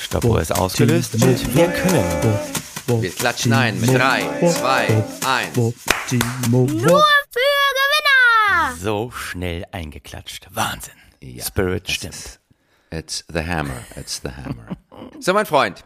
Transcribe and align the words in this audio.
Stoppuhr 0.00 0.40
ist 0.40 0.52
ausgelöst 0.52 1.14
und 1.14 1.54
wir 1.54 1.68
können. 1.68 2.38
Wir 3.02 3.10
klatschen 3.10 3.52
ein 3.52 3.80
mit 3.80 3.90
drei, 3.94 4.22
zwei, 4.40 5.04
eins. 5.24 5.56
Nur 5.56 6.66
für 6.68 6.98
Gewinner! 7.78 8.76
So 8.80 9.10
schnell 9.12 9.64
eingeklatscht. 9.70 10.48
Wahnsinn. 10.50 10.94
Ja, 11.20 11.44
Spirit 11.44 11.88
stimmt. 11.90 12.14
ist- 12.14 12.40
It's 12.92 13.24
the 13.32 13.40
hammer, 13.46 13.84
it's 13.96 14.20
the 14.24 14.30
hammer. 14.30 14.76
So, 15.20 15.32
mein 15.34 15.46
Freund. 15.46 15.84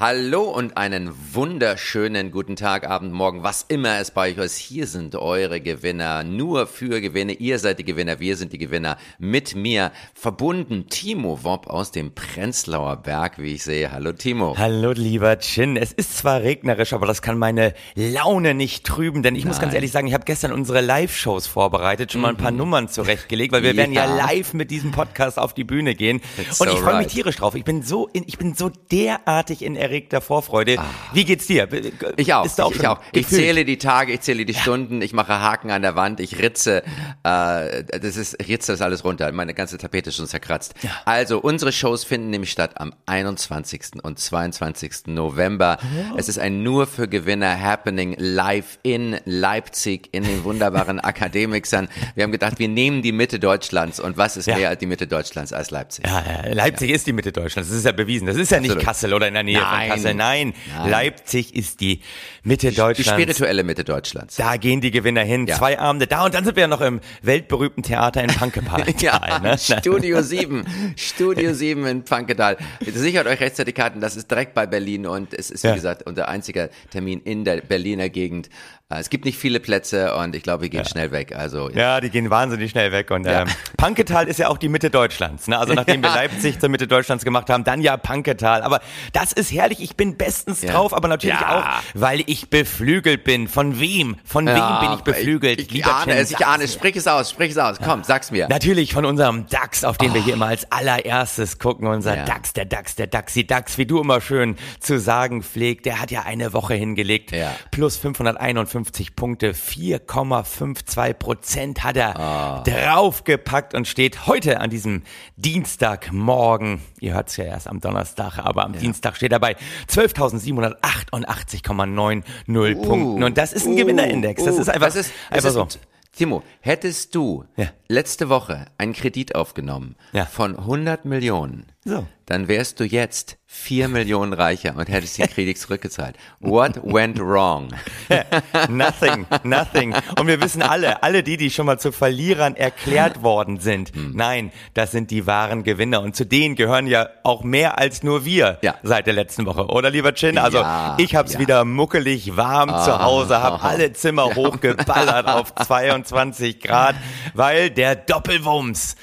Hallo 0.00 0.42
und 0.44 0.76
einen 0.76 1.10
wunderschönen 1.32 2.30
guten 2.30 2.54
Tag, 2.54 2.88
Abend, 2.88 3.12
Morgen, 3.12 3.42
was 3.42 3.64
immer 3.66 3.98
es 3.98 4.12
bei 4.12 4.30
euch 4.30 4.36
ist. 4.38 4.56
Hier 4.56 4.86
sind 4.86 5.16
eure 5.16 5.60
Gewinner, 5.60 6.22
nur 6.22 6.68
für 6.68 7.00
Gewinne. 7.00 7.32
Ihr 7.32 7.58
seid 7.58 7.80
die 7.80 7.84
Gewinner, 7.84 8.20
wir 8.20 8.36
sind 8.36 8.52
die 8.52 8.58
Gewinner. 8.58 8.96
Mit 9.18 9.56
mir 9.56 9.90
verbunden 10.14 10.86
Timo 10.88 11.42
Wopp 11.42 11.66
aus 11.66 11.90
dem 11.90 12.14
Prenzlauer 12.14 12.94
Berg, 12.98 13.38
wie 13.38 13.54
ich 13.54 13.64
sehe. 13.64 13.90
Hallo 13.90 14.12
Timo. 14.12 14.56
Hallo 14.56 14.92
lieber 14.92 15.36
Chin, 15.40 15.76
es 15.76 15.90
ist 15.92 16.16
zwar 16.18 16.42
regnerisch, 16.42 16.92
aber 16.92 17.06
das 17.06 17.20
kann 17.20 17.36
meine 17.36 17.74
Laune 17.96 18.54
nicht 18.54 18.86
trüben, 18.86 19.24
denn 19.24 19.34
ich 19.34 19.46
muss 19.46 19.58
ganz 19.58 19.70
Nein. 19.72 19.78
ehrlich 19.78 19.90
sagen, 19.90 20.06
ich 20.06 20.14
habe 20.14 20.24
gestern 20.26 20.52
unsere 20.52 20.80
Live-Shows 20.80 21.48
vorbereitet, 21.48 22.12
schon 22.12 22.20
mal 22.20 22.28
ein 22.28 22.36
paar 22.36 22.52
Nummern 22.52 22.86
zurechtgelegt, 22.88 23.52
weil 23.52 23.64
wir 23.64 23.76
werden 23.76 23.92
ja 23.92 24.06
Mhm. 24.06 24.16
Ja. 24.16 24.26
live 24.26 24.54
mit 24.54 24.70
diesem 24.70 24.92
Podcast 24.92 25.40
auf 25.40 25.54
die 25.54 25.64
Bühne 25.64 25.96
gehen. 25.96 26.20
It's 26.38 26.60
Und 26.60 26.68
so 26.70 26.76
ich 26.76 26.80
freue 26.80 26.98
mich 26.98 27.08
tierisch 27.08 27.34
drauf. 27.34 27.56
Ich 27.56 27.64
bin 27.64 27.82
so 27.82 28.06
in, 28.12 28.22
ich 28.28 28.38
bin 28.38 28.54
so 28.54 28.70
derartig 28.92 29.62
in 29.62 29.74
erregter 29.88 30.20
Vorfreude. 30.20 30.76
Wie 31.12 31.24
geht's 31.24 31.46
dir? 31.46 31.68
Ah. 31.72 32.06
Ich 32.16 32.32
auch, 32.34 32.42
Bist 32.42 32.58
du 32.58 32.62
auch 32.64 32.70
ich, 32.72 32.78
ich 32.78 32.86
auch. 32.86 33.00
Ich 33.12 33.22
gefühlt? 33.24 33.40
zähle 33.42 33.64
die 33.64 33.78
Tage, 33.78 34.12
ich 34.12 34.20
zähle 34.20 34.44
die 34.44 34.54
Stunden, 34.54 35.00
ich 35.02 35.12
mache 35.12 35.40
Haken 35.40 35.70
an 35.70 35.82
der 35.82 35.96
Wand, 35.96 36.20
ich 36.20 36.38
ritze, 36.38 36.82
äh, 37.24 37.84
das 37.84 38.16
ist, 38.16 38.36
ich 38.40 38.48
ritze 38.48 38.72
das 38.72 38.80
alles 38.82 39.04
runter, 39.04 39.30
meine 39.32 39.54
ganze 39.54 39.78
Tapete 39.78 40.10
ist 40.10 40.16
schon 40.16 40.26
zerkratzt. 40.26 40.74
Also, 41.04 41.38
unsere 41.40 41.72
Shows 41.72 42.04
finden 42.04 42.30
nämlich 42.30 42.50
statt 42.50 42.72
am 42.80 42.92
21. 43.06 44.02
und 44.02 44.18
22. 44.18 45.06
November. 45.06 45.78
Es 46.16 46.28
ist 46.28 46.38
ein 46.38 46.62
nur 46.62 46.86
für 46.86 47.08
Gewinner 47.08 47.60
Happening 47.60 48.14
live 48.18 48.78
in 48.82 49.16
Leipzig 49.24 50.08
in 50.12 50.24
den 50.24 50.44
wunderbaren 50.44 51.00
Akademikern. 51.08 51.88
Wir 52.14 52.24
haben 52.24 52.32
gedacht, 52.32 52.58
wir 52.58 52.68
nehmen 52.68 53.02
die 53.02 53.12
Mitte 53.12 53.38
Deutschlands 53.38 54.00
und 54.00 54.16
was 54.16 54.36
ist 54.36 54.46
Ja. 54.46 54.56
mehr 54.56 54.68
als 54.68 54.78
die 54.78 54.86
Mitte 54.86 55.06
Deutschlands 55.06 55.52
als 55.52 55.70
Leipzig? 55.70 56.06
Ja, 56.06 56.22
ja, 56.46 56.52
Leipzig 56.52 56.90
ist 56.90 57.06
die 57.06 57.12
Mitte 57.12 57.32
Deutschlands. 57.32 57.68
Das 57.70 57.78
ist 57.78 57.84
ja 57.84 57.92
bewiesen. 57.92 58.26
Das 58.26 58.36
ist 58.36 58.50
ja 58.50 58.60
nicht 58.60 58.70
Absolut. 58.70 58.84
Kassel 58.86 59.14
oder 59.14 59.28
in 59.28 59.34
der 59.34 59.42
Nähe 59.42 59.60
Nein. 59.60 59.68
Von 59.80 59.88
Kassel. 59.88 60.14
Nein, 60.14 60.54
Nein. 60.76 60.90
Leipzig 60.90 61.54
ist 61.54 61.80
die 61.80 62.00
Mitte 62.42 62.70
Die 62.70 62.76
Deutschlands. 62.76 63.10
spirituelle 63.10 63.64
Mitte 63.64 63.84
Deutschlands. 63.84 64.36
Da 64.36 64.56
gehen 64.56 64.80
die 64.80 64.90
Gewinner 64.90 65.22
hin, 65.22 65.46
Ja. 65.46 65.56
zwei 65.56 65.78
Abende 65.78 66.06
da 66.06 66.24
und 66.24 66.34
dann 66.34 66.44
sind 66.44 66.56
wir 66.56 66.62
ja 66.62 66.66
noch 66.68 66.80
im 66.80 67.00
weltberühmten 67.22 67.82
Theater 67.82 68.22
in 68.22 68.28
Pankepark. 68.28 68.86
Ja, 69.02 69.38
ne? 69.40 69.56
Studio 69.58 70.22
7. 70.22 70.64
Studio 70.96 71.52
7 71.52 71.86
in 71.86 72.04
Pankedal. 72.04 72.56
Sichert 72.84 73.26
euch 73.26 73.40
rechtzeitig 73.40 73.74
Karten, 73.74 74.00
das 74.00 74.16
ist 74.16 74.30
direkt 74.30 74.54
bei 74.54 74.66
Berlin 74.66 75.06
und 75.06 75.34
es 75.34 75.50
ist, 75.50 75.62
wie 75.64 75.68
Ja. 75.68 75.74
gesagt, 75.74 76.02
unser 76.06 76.28
einziger 76.28 76.68
Termin 76.90 77.20
in 77.22 77.44
der 77.44 77.60
Berliner 77.60 78.08
Gegend. 78.08 78.48
Äh, 78.90 79.00
Es 79.00 79.10
gibt 79.10 79.26
nicht 79.26 79.36
viele 79.38 79.60
Plätze 79.60 80.14
und 80.16 80.34
ich 80.34 80.42
glaube, 80.42 80.62
wir 80.62 80.70
gehen 80.70 80.86
schnell 80.86 81.12
weg. 81.12 81.34
Also, 81.36 81.68
Ja, 81.70 82.00
die 82.00 82.08
gehen 82.08 82.30
wahnsinnig 82.30 82.70
schnell 82.70 82.90
weg. 82.90 83.10
Und 83.10 83.26
Ja. 83.26 83.42
ähm, 83.42 83.48
Panketal 83.76 84.26
ist 84.28 84.38
ja 84.38 84.48
auch 84.48 84.56
die 84.56 84.70
Mitte 84.70 84.88
Deutschlands. 84.88 85.46
Ne? 85.46 85.58
Also 85.58 85.74
nachdem 85.74 86.02
wir 86.02 86.08
Ja. 86.14 86.14
Leipzig 86.14 86.58
zur 86.58 86.70
Mitte 86.70 86.86
Deutschlands 86.88 87.22
gemacht 87.22 87.50
haben, 87.50 87.64
dann 87.64 87.82
ja 87.82 87.98
Panketal. 87.98 88.62
Aber 88.62 88.80
das 89.12 89.32
ist 89.34 89.52
herrlich 89.52 89.67
ehrlich, 89.68 89.82
ich 89.82 89.96
bin 89.96 90.16
bestens 90.16 90.62
ja. 90.62 90.72
drauf, 90.72 90.94
aber 90.94 91.08
natürlich 91.08 91.38
ja. 91.38 91.58
auch, 91.58 91.82
weil 91.94 92.22
ich 92.26 92.48
beflügelt 92.50 93.24
bin. 93.24 93.48
Von 93.48 93.78
wem? 93.80 94.16
Von 94.24 94.46
ja, 94.46 94.80
wem 94.80 94.88
bin 94.88 94.98
ich 94.98 95.04
beflügelt? 95.04 95.60
Ich, 95.60 95.66
ich, 95.66 95.72
Lieber 95.72 95.94
ahne 95.94 96.12
Chen, 96.12 96.22
es, 96.22 96.30
ich 96.30 96.46
ahne 96.46 96.64
es. 96.64 96.74
Sprich 96.74 96.96
es 96.96 97.06
aus, 97.06 97.30
sprich 97.30 97.50
es 97.50 97.58
aus. 97.58 97.76
Komm, 97.82 98.02
sag's 98.04 98.30
mir. 98.30 98.48
Natürlich 98.48 98.92
von 98.92 99.04
unserem 99.04 99.46
DAX, 99.48 99.84
auf 99.84 99.98
den 99.98 100.10
oh. 100.10 100.14
wir 100.14 100.24
hier 100.24 100.34
immer 100.34 100.46
als 100.46 100.70
allererstes 100.72 101.58
gucken. 101.58 101.86
Unser 101.86 102.16
DAX, 102.16 102.52
der 102.52 102.64
DAX, 102.64 102.96
der 102.96 103.06
DAXi 103.06 103.46
DAX, 103.46 103.78
wie 103.78 103.86
du 103.86 104.00
immer 104.00 104.20
schön 104.20 104.56
zu 104.80 104.98
sagen 104.98 105.42
pflegt, 105.42 105.86
der 105.86 106.00
hat 106.00 106.10
ja 106.10 106.22
eine 106.22 106.52
Woche 106.52 106.74
hingelegt. 106.74 107.32
Plus 107.70 107.96
551 107.96 109.16
Punkte, 109.16 109.52
4,52 109.52 111.14
Prozent 111.14 111.84
hat 111.84 111.96
er 111.96 112.62
oh. 112.64 112.70
draufgepackt 112.70 113.74
und 113.74 113.86
steht 113.86 114.26
heute 114.26 114.60
an 114.60 114.70
diesem 114.70 115.02
Dienstagmorgen, 115.36 116.80
ihr 117.00 117.14
hört 117.14 117.28
es 117.28 117.36
ja 117.36 117.44
erst 117.44 117.68
am 117.68 117.80
Donnerstag, 117.80 118.38
aber 118.38 118.64
am 118.64 118.72
Dienstag 118.72 119.16
steht 119.16 119.32
er 119.32 119.40
bei 119.40 119.56
12.788,90 119.88 122.76
uh, 122.76 122.82
Punkten. 122.82 123.24
Und 123.24 123.38
das 123.38 123.52
ist 123.52 123.66
ein 123.66 123.74
uh, 123.74 123.76
Gewinnerindex. 123.76 124.44
Das 124.44 124.56
uh. 124.56 124.60
ist 124.60 124.68
einfach, 124.68 124.86
das 124.86 124.96
ist, 124.96 125.12
einfach 125.30 125.48
ist, 125.48 125.54
so. 125.54 125.68
Timo, 126.12 126.42
hättest 126.60 127.14
du 127.14 127.44
ja. 127.56 127.66
letzte 127.86 128.28
Woche 128.28 128.66
einen 128.76 128.92
Kredit 128.92 129.36
aufgenommen 129.36 129.94
ja. 130.12 130.26
von 130.26 130.58
100 130.58 131.04
Millionen, 131.04 131.66
so. 131.88 132.06
dann 132.26 132.48
wärst 132.48 132.80
du 132.80 132.84
jetzt 132.84 133.38
4 133.46 133.88
Millionen 133.88 134.34
reicher 134.34 134.76
und 134.76 134.88
hättest 134.90 135.16
den 135.16 135.26
Kredit 135.30 135.56
zurückgezahlt. 135.58 136.16
What 136.40 136.76
went 136.84 137.18
wrong? 137.18 137.68
Nothing, 138.68 139.26
nothing. 139.44 139.94
Und 140.18 140.26
wir 140.26 140.40
wissen 140.42 140.60
alle, 140.62 141.02
alle 141.02 141.22
die, 141.22 141.36
die 141.38 141.50
schon 141.50 141.64
mal 141.66 141.78
zu 141.78 141.90
Verlierern 141.92 142.56
erklärt 142.56 143.22
worden 143.22 143.58
sind, 143.60 143.94
Hm. 143.94 144.12
nein, 144.14 144.52
das 144.74 144.90
sind 144.90 145.10
die 145.10 145.26
wahren 145.26 145.62
Gewinner. 145.64 146.02
Und 146.02 146.14
zu 146.14 146.26
denen 146.26 146.54
gehören 146.56 146.86
ja 146.86 147.08
auch 147.24 147.42
mehr 147.42 147.78
als 147.78 148.02
nur 148.02 148.24
wir 148.26 148.58
Ja. 148.62 148.74
seit 148.82 149.06
der 149.06 149.14
letzten 149.14 149.46
Woche. 149.46 149.66
Oder 149.68 149.88
lieber 149.90 150.12
Chin? 150.14 150.36
Also 150.36 150.58
Ja, 150.58 150.96
ich 150.98 151.14
hab's 151.16 151.34
ja. 151.34 151.40
wieder 151.40 151.64
muckelig 151.64 152.36
warm 152.36 152.68
zu 152.68 152.98
Hause, 153.02 153.42
hab 153.42 153.64
alle 153.64 153.92
Zimmer 153.94 154.24
hochgeballert 154.34 155.26
auf 155.26 155.54
22 155.54 156.60
Grad, 156.60 156.96
weil 157.34 157.70
der 157.70 157.96
Doppelwumms, 157.96 158.96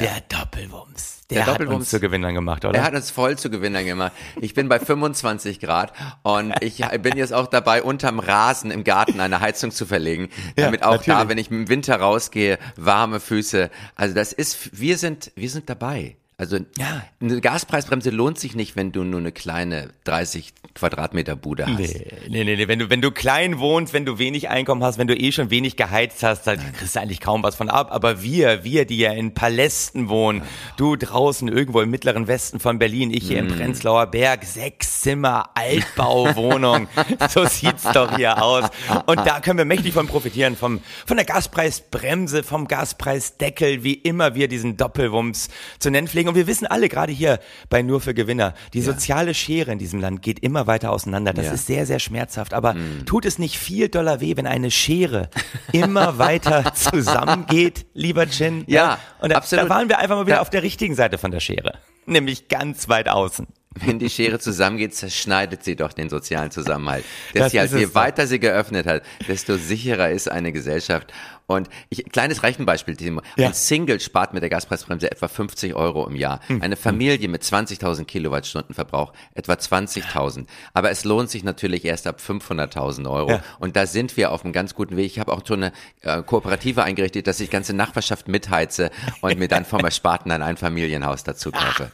der 0.00 0.20
Doppelwumms, 0.28 1.21
der, 1.32 1.44
Der 1.44 1.54
hat 1.54 1.66
uns 1.66 1.90
zu 1.90 2.00
Gewinnern 2.00 2.34
gemacht, 2.34 2.64
oder? 2.64 2.78
Er 2.78 2.84
hat 2.84 2.94
uns 2.94 3.10
voll 3.10 3.36
zu 3.38 3.50
Gewinnern 3.50 3.84
gemacht. 3.84 4.12
Ich 4.40 4.54
bin 4.54 4.68
bei 4.68 4.78
25 4.78 5.60
Grad 5.60 5.92
und 6.22 6.54
ich 6.60 6.78
bin 7.02 7.16
jetzt 7.16 7.32
auch 7.32 7.46
dabei, 7.46 7.82
unterm 7.82 8.18
Rasen 8.18 8.70
im 8.70 8.84
Garten 8.84 9.20
eine 9.20 9.40
Heizung 9.40 9.70
zu 9.70 9.86
verlegen, 9.86 10.28
Ja, 10.56 10.66
damit 10.66 10.82
auch 10.82 11.02
da, 11.02 11.12
natürlich. 11.14 11.28
wenn 11.28 11.38
ich 11.38 11.50
im 11.50 11.68
Winter 11.68 11.96
rausgehe, 11.96 12.58
warme 12.76 13.20
Füße. 13.20 13.70
Also 13.96 14.14
das 14.14 14.32
ist, 14.32 14.78
wir 14.78 14.98
sind, 14.98 15.32
wir 15.34 15.50
sind 15.50 15.68
dabei. 15.68 16.16
Also 16.42 16.56
Ja. 16.76 17.04
eine 17.20 17.40
Gaspreisbremse 17.40 18.10
lohnt 18.10 18.36
sich 18.36 18.56
nicht, 18.56 18.74
wenn 18.74 18.90
du 18.90 19.04
nur 19.04 19.20
eine 19.20 19.30
kleine 19.30 19.90
30 20.02 20.52
Quadratmeter 20.74 21.36
Bude 21.36 21.66
hast. 21.66 21.78
Nee, 21.78 22.16
nee, 22.28 22.42
nee, 22.42 22.56
nee. 22.56 22.66
Wenn 22.66 22.80
du, 22.80 22.90
wenn 22.90 23.00
du 23.00 23.12
klein 23.12 23.60
wohnst, 23.60 23.92
wenn 23.92 24.04
du 24.04 24.18
wenig 24.18 24.48
Einkommen 24.48 24.82
hast, 24.82 24.98
wenn 24.98 25.06
du 25.06 25.14
eh 25.16 25.30
schon 25.30 25.50
wenig 25.50 25.76
geheizt 25.76 26.24
hast, 26.24 26.48
dann 26.48 26.58
kriegst 26.72 26.96
du 26.96 27.00
eigentlich 27.00 27.20
kaum 27.20 27.44
was 27.44 27.54
von 27.54 27.68
ab. 27.68 27.92
Aber 27.92 28.22
wir, 28.22 28.64
wir, 28.64 28.86
die 28.86 28.98
ja 28.98 29.12
in 29.12 29.34
Palästen 29.34 30.08
wohnen, 30.08 30.42
du 30.78 30.96
draußen 30.96 31.46
irgendwo 31.46 31.80
im 31.80 31.90
mittleren 31.90 32.26
Westen 32.26 32.58
von 32.58 32.80
Berlin, 32.80 33.12
ich 33.12 33.28
hier 33.28 33.38
im 33.38 33.46
Prenzlauer 33.48 34.06
Berg, 34.06 34.42
sechs 34.44 35.02
Zimmer, 35.02 35.50
Altbauwohnung. 35.54 36.88
so 37.28 37.44
sieht's 37.44 37.84
doch 37.92 38.16
hier 38.16 38.42
aus. 38.42 38.64
Und 39.06 39.18
da 39.18 39.38
können 39.38 39.58
wir 39.58 39.64
mächtig 39.64 39.92
von 39.92 40.08
profitieren, 40.08 40.56
vom, 40.56 40.80
von 41.06 41.16
der 41.16 41.26
Gaspreisbremse, 41.26 42.42
vom 42.42 42.66
Gaspreisdeckel, 42.66 43.84
wie 43.84 43.94
immer 43.94 44.34
wir 44.34 44.48
diesen 44.48 44.76
Doppelwumms 44.76 45.48
zu 45.78 45.90
nennen 45.90 46.08
pflegen. 46.08 46.31
Und 46.32 46.36
wir 46.38 46.46
wissen 46.46 46.66
alle, 46.66 46.88
gerade 46.88 47.12
hier 47.12 47.40
bei 47.68 47.82
Nur 47.82 48.00
für 48.00 48.14
Gewinner, 48.14 48.54
die 48.72 48.80
soziale 48.80 49.34
Schere 49.34 49.70
in 49.70 49.78
diesem 49.78 50.00
Land 50.00 50.22
geht 50.22 50.38
immer 50.38 50.66
weiter 50.66 50.90
auseinander. 50.90 51.34
Das 51.34 51.44
Ja. 51.46 51.52
ist 51.52 51.66
sehr, 51.66 51.84
sehr 51.84 51.98
schmerzhaft. 51.98 52.54
Aber 52.54 52.74
tut 53.04 53.26
es 53.26 53.38
nicht 53.38 53.58
viel 53.58 53.90
doller 53.90 54.22
weh, 54.22 54.34
wenn 54.36 54.46
eine 54.46 54.70
Schere 54.70 55.28
immer 55.72 56.16
weiter 56.18 56.72
zusammengeht, 56.74 57.84
lieber 57.92 58.26
Chin? 58.28 58.64
Ja, 58.66 58.98
Und 59.20 59.30
da, 59.30 59.36
absolut. 59.36 59.66
da 59.66 59.68
waren 59.68 59.88
wir 59.90 59.98
einfach 59.98 60.16
mal 60.16 60.24
wieder 60.26 60.36
Ja. 60.36 60.40
auf 60.40 60.48
der 60.50 60.62
richtigen 60.62 60.94
Seite 60.94 61.18
von 61.18 61.30
der 61.30 61.40
Schere. 61.40 61.74
Nämlich 62.06 62.48
ganz 62.48 62.88
weit 62.88 63.08
außen. 63.08 63.46
Wenn 63.74 63.98
die 63.98 64.10
Schere 64.10 64.38
zusammengeht, 64.38 64.94
zerschneidet 64.94 65.64
sie 65.64 65.76
doch 65.76 65.92
den 65.92 66.08
sozialen 66.10 66.50
Zusammenhalt. 66.50 67.04
Das 67.34 67.52
Deshalb, 67.52 67.66
ist 67.66 67.72
es 67.74 67.80
je 67.80 67.94
weiter 67.94 68.26
sie 68.26 68.38
geöffnet 68.38 68.86
hat, 68.86 69.02
desto 69.28 69.56
sicherer 69.56 70.10
ist 70.10 70.30
eine 70.30 70.52
Gesellschaft. 70.52 71.12
Und 71.54 71.68
ich, 71.88 72.04
kleines 72.12 72.42
Rechenbeispiel, 72.42 72.96
Timo. 72.96 73.22
Ja. 73.36 73.48
Ein 73.48 73.54
Single 73.54 74.00
spart 74.00 74.34
mit 74.34 74.42
der 74.42 74.50
Gaspreisbremse 74.50 75.10
etwa 75.10 75.28
50 75.28 75.74
Euro 75.74 76.06
im 76.06 76.16
Jahr. 76.16 76.40
Hm. 76.46 76.62
Eine 76.62 76.76
Familie 76.76 77.28
mit 77.28 77.42
20.000 77.42 78.04
Kilowattstunden 78.04 78.74
Verbrauch 78.74 79.12
etwa 79.34 79.54
20.000. 79.54 80.46
Aber 80.74 80.90
es 80.90 81.04
lohnt 81.04 81.30
sich 81.30 81.44
natürlich 81.44 81.84
erst 81.84 82.06
ab 82.06 82.20
500.000 82.20 83.10
Euro. 83.10 83.30
Ja. 83.30 83.44
Und 83.58 83.76
da 83.76 83.86
sind 83.86 84.16
wir 84.16 84.32
auf 84.32 84.44
einem 84.44 84.52
ganz 84.52 84.74
guten 84.74 84.96
Weg. 84.96 85.06
Ich 85.06 85.18
habe 85.18 85.32
auch 85.32 85.46
schon 85.46 85.64
eine 85.64 85.72
äh, 86.02 86.22
Kooperative 86.22 86.82
eingerichtet, 86.82 87.26
dass 87.26 87.40
ich 87.40 87.50
ganze 87.50 87.74
Nachbarschaft 87.74 88.28
mitheize 88.28 88.90
und 89.20 89.38
mir 89.38 89.48
dann 89.48 89.64
vom 89.64 89.80
Ersparten 89.84 90.30
ein 90.30 90.42
Einfamilienhaus 90.42 91.24
dazu 91.24 91.50
kaufe. 91.50 91.90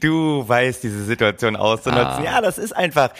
Du 0.00 0.46
weißt 0.46 0.82
diese 0.82 1.04
Situation 1.04 1.56
auszunutzen. 1.56 2.06
Ah. 2.06 2.22
Ja, 2.24 2.40
das 2.40 2.58
ist 2.58 2.74
einfach, 2.74 3.10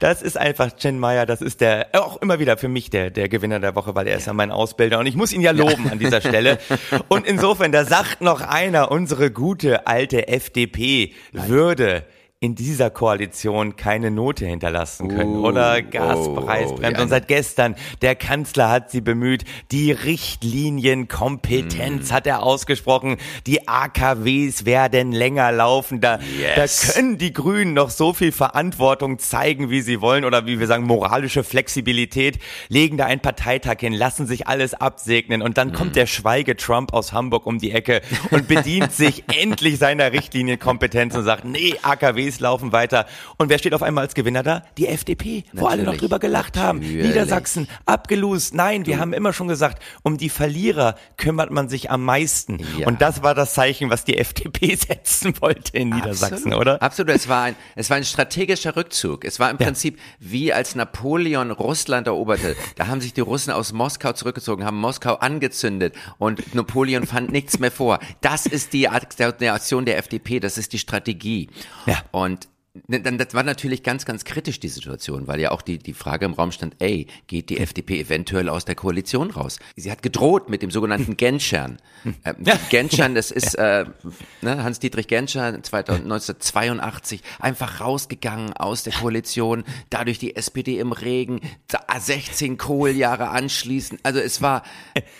das 0.00 0.22
ist 0.22 0.36
einfach 0.36 0.74
Chen 0.76 0.98
Meyer, 0.98 1.26
das 1.26 1.42
ist 1.42 1.60
der, 1.60 1.88
auch 1.92 2.20
immer 2.22 2.38
wieder 2.38 2.56
für 2.56 2.68
mich 2.68 2.90
der, 2.90 3.10
der 3.10 3.28
Gewinner 3.28 3.60
der 3.60 3.74
Woche, 3.74 3.94
weil 3.94 4.06
er 4.06 4.16
ist 4.16 4.26
ja 4.26 4.32
mein 4.32 4.50
Ausbilder 4.50 4.98
und 4.98 5.06
ich 5.06 5.16
muss 5.16 5.32
ihn 5.32 5.40
ja 5.40 5.50
loben 5.50 5.90
an 5.90 5.98
dieser 5.98 6.20
Stelle. 6.20 6.58
Und 7.08 7.26
insofern, 7.26 7.72
da 7.72 7.84
sagt 7.84 8.20
noch 8.20 8.40
einer, 8.40 8.90
unsere 8.90 9.30
gute 9.30 9.86
alte 9.86 10.28
FDP 10.28 11.12
würde 11.32 12.04
in 12.38 12.54
dieser 12.54 12.90
Koalition 12.90 13.76
keine 13.76 14.10
Note 14.10 14.44
hinterlassen 14.46 15.08
können, 15.08 15.36
Uh, 15.36 15.46
oder? 15.46 15.80
Gaspreisbremse. 15.80 16.98
oh, 16.98 17.02
Und 17.02 17.08
seit 17.08 17.28
gestern, 17.28 17.76
der 18.02 18.14
Kanzler 18.14 18.68
hat 18.68 18.90
sie 18.90 19.00
bemüht, 19.00 19.44
die 19.72 19.90
Richtlinienkompetenz 19.90 22.10
Mm. 22.10 22.12
hat 22.12 22.26
er 22.26 22.42
ausgesprochen, 22.42 23.16
die 23.46 23.66
AKWs 23.66 24.66
werden 24.66 25.12
länger 25.12 25.50
laufen, 25.50 26.02
da, 26.02 26.18
Yes. 26.38 26.88
da 26.88 26.92
können 26.92 27.16
die 27.16 27.32
Grünen 27.32 27.72
noch 27.72 27.88
so 27.88 28.12
viel 28.12 28.32
Verantwortung 28.32 29.18
zeigen, 29.18 29.70
wie 29.70 29.80
sie 29.80 30.02
wollen, 30.02 30.26
oder 30.26 30.44
wie 30.44 30.60
wir 30.60 30.66
sagen, 30.66 30.84
moralische 30.84 31.42
Flexibilität, 31.42 32.38
legen 32.68 32.98
da 32.98 33.06
einen 33.06 33.22
Parteitag 33.22 33.76
hin, 33.80 33.94
lassen 33.94 34.26
sich 34.26 34.46
alles 34.46 34.74
absegnen 34.74 35.40
und 35.40 35.56
dann 35.56 35.68
Mm. 35.68 35.72
kommt 35.72 35.96
der 35.96 36.04
Schweige-Trump 36.06 36.92
aus 36.92 37.14
Hamburg 37.14 37.46
um 37.46 37.58
die 37.58 37.72
Ecke 37.72 38.02
und 38.30 38.46
bedient 38.46 38.92
sich 38.92 39.24
endlich 39.40 39.78
seiner 39.78 40.12
Richtlinienkompetenz 40.12 41.14
und 41.16 41.24
sagt, 41.24 41.46
nee, 41.46 41.76
AKWs 42.26 42.40
laufen 42.40 42.72
weiter. 42.72 43.06
Und 43.36 43.48
wer 43.48 43.58
steht 43.58 43.74
auf 43.74 43.82
einmal 43.82 44.04
als 44.04 44.14
Gewinner 44.14 44.42
da? 44.42 44.62
Die 44.76 44.88
FDP, 44.88 45.44
wo 45.52 45.66
alle 45.66 45.78
noch 45.78 45.92
Natürlich. 45.92 46.00
drüber 46.00 46.18
gelacht 46.18 46.56
haben. 46.56 46.80
Natürlich. 46.80 47.06
Niedersachsen, 47.06 47.68
abgelust. 47.84 48.54
Nein, 48.54 48.86
wir 48.86 48.98
haben 48.98 49.12
immer 49.12 49.32
schon 49.32 49.48
gesagt, 49.48 49.82
um 50.02 50.18
die 50.18 50.28
Verlierer 50.28 50.96
kümmert 51.16 51.50
man 51.50 51.68
sich 51.68 51.90
am 51.90 52.04
meisten. 52.04 52.58
Ja. 52.78 52.86
Und 52.86 53.00
das 53.00 53.22
war 53.22 53.34
das 53.34 53.54
Zeichen, 53.54 53.90
was 53.90 54.04
die 54.04 54.18
FDP 54.18 54.74
setzen 54.76 55.34
wollte 55.40 55.76
in 55.76 55.90
Niedersachsen, 55.90 56.52
Absolut. 56.52 56.60
oder? 56.60 56.82
Absolut. 56.82 57.14
Es 57.14 57.28
war 57.28 57.44
ein, 57.44 57.56
es 57.74 57.90
war 57.90 57.96
ein 57.96 58.04
strategischer 58.04 58.76
Rückzug. 58.76 59.24
Es 59.24 59.38
war 59.40 59.50
im 59.50 59.58
Prinzip 59.58 59.98
wie 60.18 60.52
als 60.52 60.74
Napoleon 60.74 61.50
Russland 61.50 62.06
eroberte. 62.06 62.56
Da 62.76 62.88
haben 62.88 63.00
sich 63.00 63.14
die 63.14 63.20
Russen 63.20 63.52
aus 63.52 63.72
Moskau 63.72 64.12
zurückgezogen, 64.12 64.64
haben 64.64 64.78
Moskau 64.78 65.14
angezündet 65.14 65.94
und 66.18 66.54
Napoleon 66.54 67.06
fand 67.06 67.30
nichts 67.30 67.58
mehr 67.58 67.70
vor. 67.70 67.98
Das 68.20 68.46
ist 68.46 68.72
die 68.72 68.88
Aktion 68.88 69.84
der 69.84 69.98
FDP. 69.98 70.40
Das 70.40 70.58
ist 70.58 70.72
die 70.72 70.78
Strategie. 70.78 71.48
Ja. 71.86 72.02
Und 72.16 72.48
das 72.88 73.34
war 73.34 73.42
natürlich 73.42 73.82
ganz, 73.82 74.04
ganz 74.04 74.24
kritisch, 74.24 74.60
die 74.60 74.68
Situation, 74.68 75.26
weil 75.26 75.40
ja 75.40 75.50
auch 75.50 75.62
die, 75.62 75.78
die 75.78 75.94
Frage 75.94 76.24
im 76.24 76.34
Raum 76.34 76.52
stand, 76.52 76.76
ey, 76.78 77.06
geht 77.26 77.50
die 77.50 77.58
FDP 77.58 78.00
eventuell 78.00 78.48
aus 78.48 78.64
der 78.64 78.74
Koalition 78.74 79.30
raus? 79.30 79.58
Sie 79.76 79.90
hat 79.90 80.02
gedroht 80.02 80.48
mit 80.48 80.62
dem 80.62 80.70
sogenannten 80.70 81.16
Genschern. 81.16 81.78
Ähm, 82.24 82.36
Genschern, 82.70 83.14
das 83.14 83.30
ist 83.36 83.54
äh, 83.54 83.84
ne, 84.40 84.62
Hans-Dietrich 84.62 85.08
Genscher 85.08 85.62
2000 85.62 86.06
1982 86.06 87.22
einfach 87.38 87.80
rausgegangen 87.80 88.52
aus 88.54 88.82
der 88.84 88.92
Koalition, 88.92 89.64
dadurch 89.90 90.18
die 90.18 90.36
SPD 90.36 90.78
im 90.78 90.92
Regen, 90.92 91.40
da 91.68 91.80
16 91.98 92.58
Kohljahre 92.58 93.28
anschließend. 93.28 94.00
Also 94.02 94.20
es 94.20 94.42
war, 94.42 94.62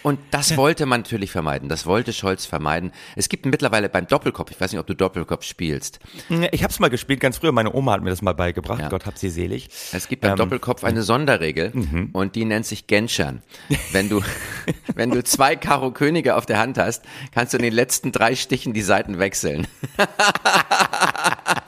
und 0.02 0.18
das 0.30 0.56
wollte 0.56 0.86
man 0.86 1.00
natürlich 1.00 1.30
vermeiden, 1.30 1.68
das 1.68 1.86
wollte 1.86 2.12
Scholz 2.12 2.46
vermeiden. 2.46 2.92
Es 3.16 3.28
gibt 3.28 3.46
mittlerweile 3.46 3.88
beim 3.88 4.06
Doppelkopf, 4.06 4.50
ich 4.50 4.60
weiß 4.60 4.72
nicht, 4.72 4.80
ob 4.80 4.86
du 4.86 4.94
Doppelkopf 4.94 5.44
spielst, 5.44 6.00
Ich 6.52 6.62
habe 6.62 6.72
es 6.72 6.78
mal 6.78 6.88
gespielt, 6.88 7.20
ganz 7.20 7.38
früher. 7.46 7.52
Meine 7.52 7.72
Oma 7.74 7.92
hat 7.92 8.02
mir 8.02 8.10
das 8.10 8.22
mal 8.22 8.34
beigebracht. 8.34 8.80
Ja. 8.80 8.88
Gott 8.88 9.06
hab 9.06 9.18
sie 9.18 9.30
selig. 9.30 9.68
Es 9.92 10.08
gibt 10.08 10.22
beim 10.22 10.32
Ähm, 10.32 10.36
Doppelkopf 10.36 10.84
eine 10.84 11.02
Sonderregel 11.02 11.72
und 12.12 12.34
die 12.34 12.44
nennt 12.44 12.66
sich 12.66 12.86
Genschern. 12.86 13.42
Wenn 13.92 14.08
du, 14.08 14.22
wenn 14.94 15.10
du 15.10 15.22
zwei 15.24 15.56
Karo 15.56 15.90
Könige 15.90 16.36
auf 16.36 16.46
der 16.46 16.58
Hand 16.58 16.78
hast, 16.78 17.04
kannst 17.32 17.52
du 17.52 17.58
in 17.58 17.62
den 17.62 17.72
letzten 17.72 18.12
drei 18.12 18.34
Stichen 18.34 18.72
die 18.72 18.82
Seiten 18.82 19.18
wechseln. 19.18 19.66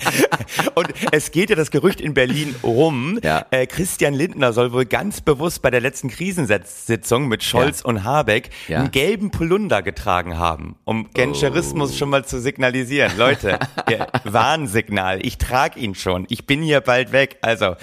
Und 0.75 0.89
es 1.13 1.31
geht 1.31 1.51
ja 1.51 1.57
das 1.57 1.71
Gerücht 1.71 2.01
in 2.01 2.15
Berlin 2.15 2.55
rum. 2.63 3.19
Ja. 3.23 3.47
Äh, 3.51 3.67
Christian 3.67 4.15
Lindner 4.15 4.53
soll 4.53 4.73
wohl 4.73 4.85
ganz 4.87 5.21
bewusst 5.21 5.63
bei 5.63 5.71
der 5.71 5.81
letzten 5.81 6.09
Krisensitzung 6.09 7.29
mit 7.29 7.43
Scholz 7.45 7.81
Ja. 7.81 7.87
und 7.87 8.05
Habeck 8.05 8.51
Ja. 8.69 8.79
einen 8.81 8.91
gelben 8.91 9.31
Polunder 9.31 9.83
getragen 9.83 10.39
haben, 10.39 10.77
um 10.85 11.11
Genscherismus 11.13 11.97
schon 11.97 12.11
mal 12.11 12.25
zu 12.25 12.41
signalisieren. 12.41 13.13
Leute, 13.17 13.59
Warnsignal. 14.25 15.25
Ich 15.25 15.39
trage 15.39 15.79
ihn 15.81 15.95
schon. 15.95 16.27
Ich 16.29 16.47
bin 16.47 16.63
hier 16.63 16.81
bald 16.81 17.13
weg. 17.13 17.39
Also. 17.43 17.77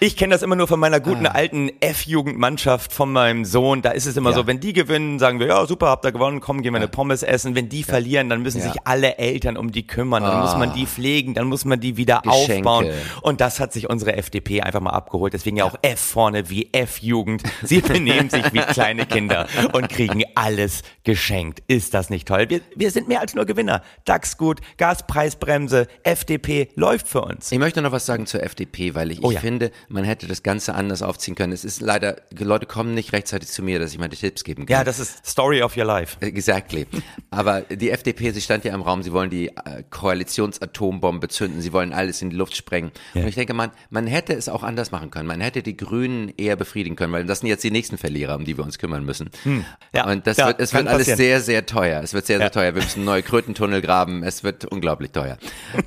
Ich 0.00 0.16
kenne 0.16 0.32
das 0.32 0.42
immer 0.42 0.54
nur 0.54 0.68
von 0.68 0.78
meiner 0.78 1.00
guten 1.00 1.26
alten 1.26 1.72
F-Jugendmannschaft 1.80 2.92
von 2.92 3.12
meinem 3.12 3.44
Sohn. 3.44 3.82
Da 3.82 3.90
ist 3.90 4.06
es 4.06 4.16
immer 4.16 4.30
Ja. 4.30 4.36
so, 4.36 4.46
wenn 4.46 4.60
die 4.60 4.72
gewinnen, 4.72 5.18
sagen 5.18 5.40
wir, 5.40 5.48
ja 5.48 5.66
super, 5.66 5.88
habt 5.88 6.04
ihr 6.04 6.12
gewonnen, 6.12 6.38
komm, 6.38 6.62
gehen 6.62 6.72
wir 6.72 6.76
eine 6.76 6.86
Pommes 6.86 7.24
essen. 7.24 7.56
Wenn 7.56 7.68
die 7.68 7.82
verlieren, 7.82 8.28
dann 8.28 8.40
müssen 8.42 8.58
Ja. 8.60 8.70
sich 8.70 8.80
alle 8.84 9.18
Eltern 9.18 9.56
um 9.56 9.72
die 9.72 9.84
kümmern. 9.88 10.22
Dann 10.22 10.40
muss 10.40 10.56
man 10.56 10.72
die 10.72 10.86
pflegen, 10.86 11.34
dann 11.34 11.48
muss 11.48 11.64
man 11.64 11.80
die 11.80 11.96
wieder 11.96 12.20
Geschenke. 12.22 12.68
aufbauen. 12.68 12.90
Und 13.22 13.40
das 13.40 13.58
hat 13.58 13.72
sich 13.72 13.90
unsere 13.90 14.14
FDP 14.16 14.60
einfach 14.60 14.78
mal 14.80 14.90
abgeholt. 14.90 15.32
Deswegen 15.32 15.56
ja 15.56 15.64
auch 15.64 15.74
F 15.82 15.98
vorne 15.98 16.48
wie 16.48 16.68
F-Jugend. 16.72 17.42
Sie 17.64 17.80
benehmen 17.80 18.30
sich 18.30 18.52
wie 18.52 18.60
kleine 18.60 19.04
Kinder 19.04 19.48
und 19.72 19.88
kriegen 19.88 20.22
alles 20.36 20.82
geschenkt. 21.02 21.60
Ist 21.66 21.92
das 21.94 22.08
nicht 22.08 22.28
toll? 22.28 22.48
Wir, 22.50 22.60
wir 22.76 22.92
sind 22.92 23.08
mehr 23.08 23.20
als 23.20 23.34
nur 23.34 23.46
Gewinner. 23.46 23.82
DAX 24.04 24.36
gut, 24.38 24.60
Gaspreisbremse, 24.76 25.88
FDP 26.04 26.68
läuft 26.76 27.08
für 27.08 27.22
uns. 27.22 27.50
Ich 27.50 27.58
möchte 27.58 27.82
noch 27.82 27.90
was 27.90 28.06
sagen 28.06 28.26
zur 28.26 28.44
FDP, 28.44 28.94
weil 28.94 29.10
ich, 29.10 29.24
Oh 29.24 29.30
ich 29.30 29.34
ja. 29.34 29.40
finde, 29.40 29.72
man 29.88 30.04
hätte 30.04 30.26
das 30.26 30.42
Ganze 30.42 30.74
anders 30.74 31.02
aufziehen 31.02 31.34
können. 31.34 31.52
Es 31.52 31.64
ist 31.64 31.80
leider, 31.80 32.16
Leute 32.38 32.66
kommen 32.66 32.94
nicht 32.94 33.12
rechtzeitig 33.12 33.48
zu 33.48 33.62
mir, 33.62 33.78
dass 33.78 33.92
ich 33.92 33.98
meine 33.98 34.14
Tipps 34.14 34.44
geben 34.44 34.66
kann. 34.66 34.72
Ja, 34.78 34.84
das 34.84 34.98
ist 34.98 35.24
Story 35.26 35.62
of 35.62 35.76
your 35.76 35.84
life. 35.84 36.16
Exactly. 36.20 36.86
Aber 37.30 37.62
die 37.62 37.90
FDP, 37.90 38.30
sie 38.32 38.40
stand 38.40 38.64
ja 38.64 38.74
im 38.74 38.82
Raum, 38.82 39.02
sie 39.02 39.12
wollen 39.12 39.30
die 39.30 39.48
äh, 39.48 39.82
Koalitionsatombombe 39.90 41.28
zünden, 41.28 41.60
sie 41.60 41.72
wollen 41.72 41.92
alles 41.92 42.22
in 42.22 42.30
die 42.30 42.36
Luft 42.36 42.56
sprengen. 42.56 42.90
Und 43.14 43.26
ich 43.26 43.34
denke, 43.34 43.54
man, 43.54 43.70
man 43.90 44.06
hätte 44.06 44.34
es 44.34 44.48
auch 44.48 44.62
anders 44.62 44.90
machen 44.90 45.10
können. 45.10 45.26
Man 45.26 45.40
hätte 45.40 45.62
die 45.62 45.76
Grünen 45.76 46.32
eher 46.36 46.56
befriedigen 46.56 46.96
können, 46.96 47.12
weil 47.12 47.24
das 47.24 47.40
sind 47.40 47.48
jetzt 47.48 47.64
die 47.64 47.70
nächsten 47.70 47.98
Verlierer, 47.98 48.36
um 48.36 48.44
die 48.44 48.56
wir 48.56 48.64
uns 48.64 48.78
kümmern 48.78 49.04
müssen. 49.04 49.30
Hm. 49.44 49.64
Ja, 49.92 50.06
Und 50.10 50.26
das 50.26 50.36
ja, 50.36 50.46
wird, 50.48 50.60
es 50.60 50.72
wird 50.72 50.86
alles 50.86 51.08
passieren. 51.08 51.16
sehr, 51.18 51.40
sehr 51.40 51.66
teuer. 51.66 52.02
Es 52.02 52.12
wird 52.14 52.26
sehr, 52.26 52.38
sehr 52.38 52.46
Ja. 52.46 52.50
teuer. 52.50 52.74
Wir 52.74 52.82
müssen 52.82 53.04
neue 53.04 53.22
Krötentunnel 53.22 53.80
graben. 53.82 54.22
Es 54.22 54.44
wird 54.44 54.64
unglaublich 54.64 55.10
teuer. 55.12 55.38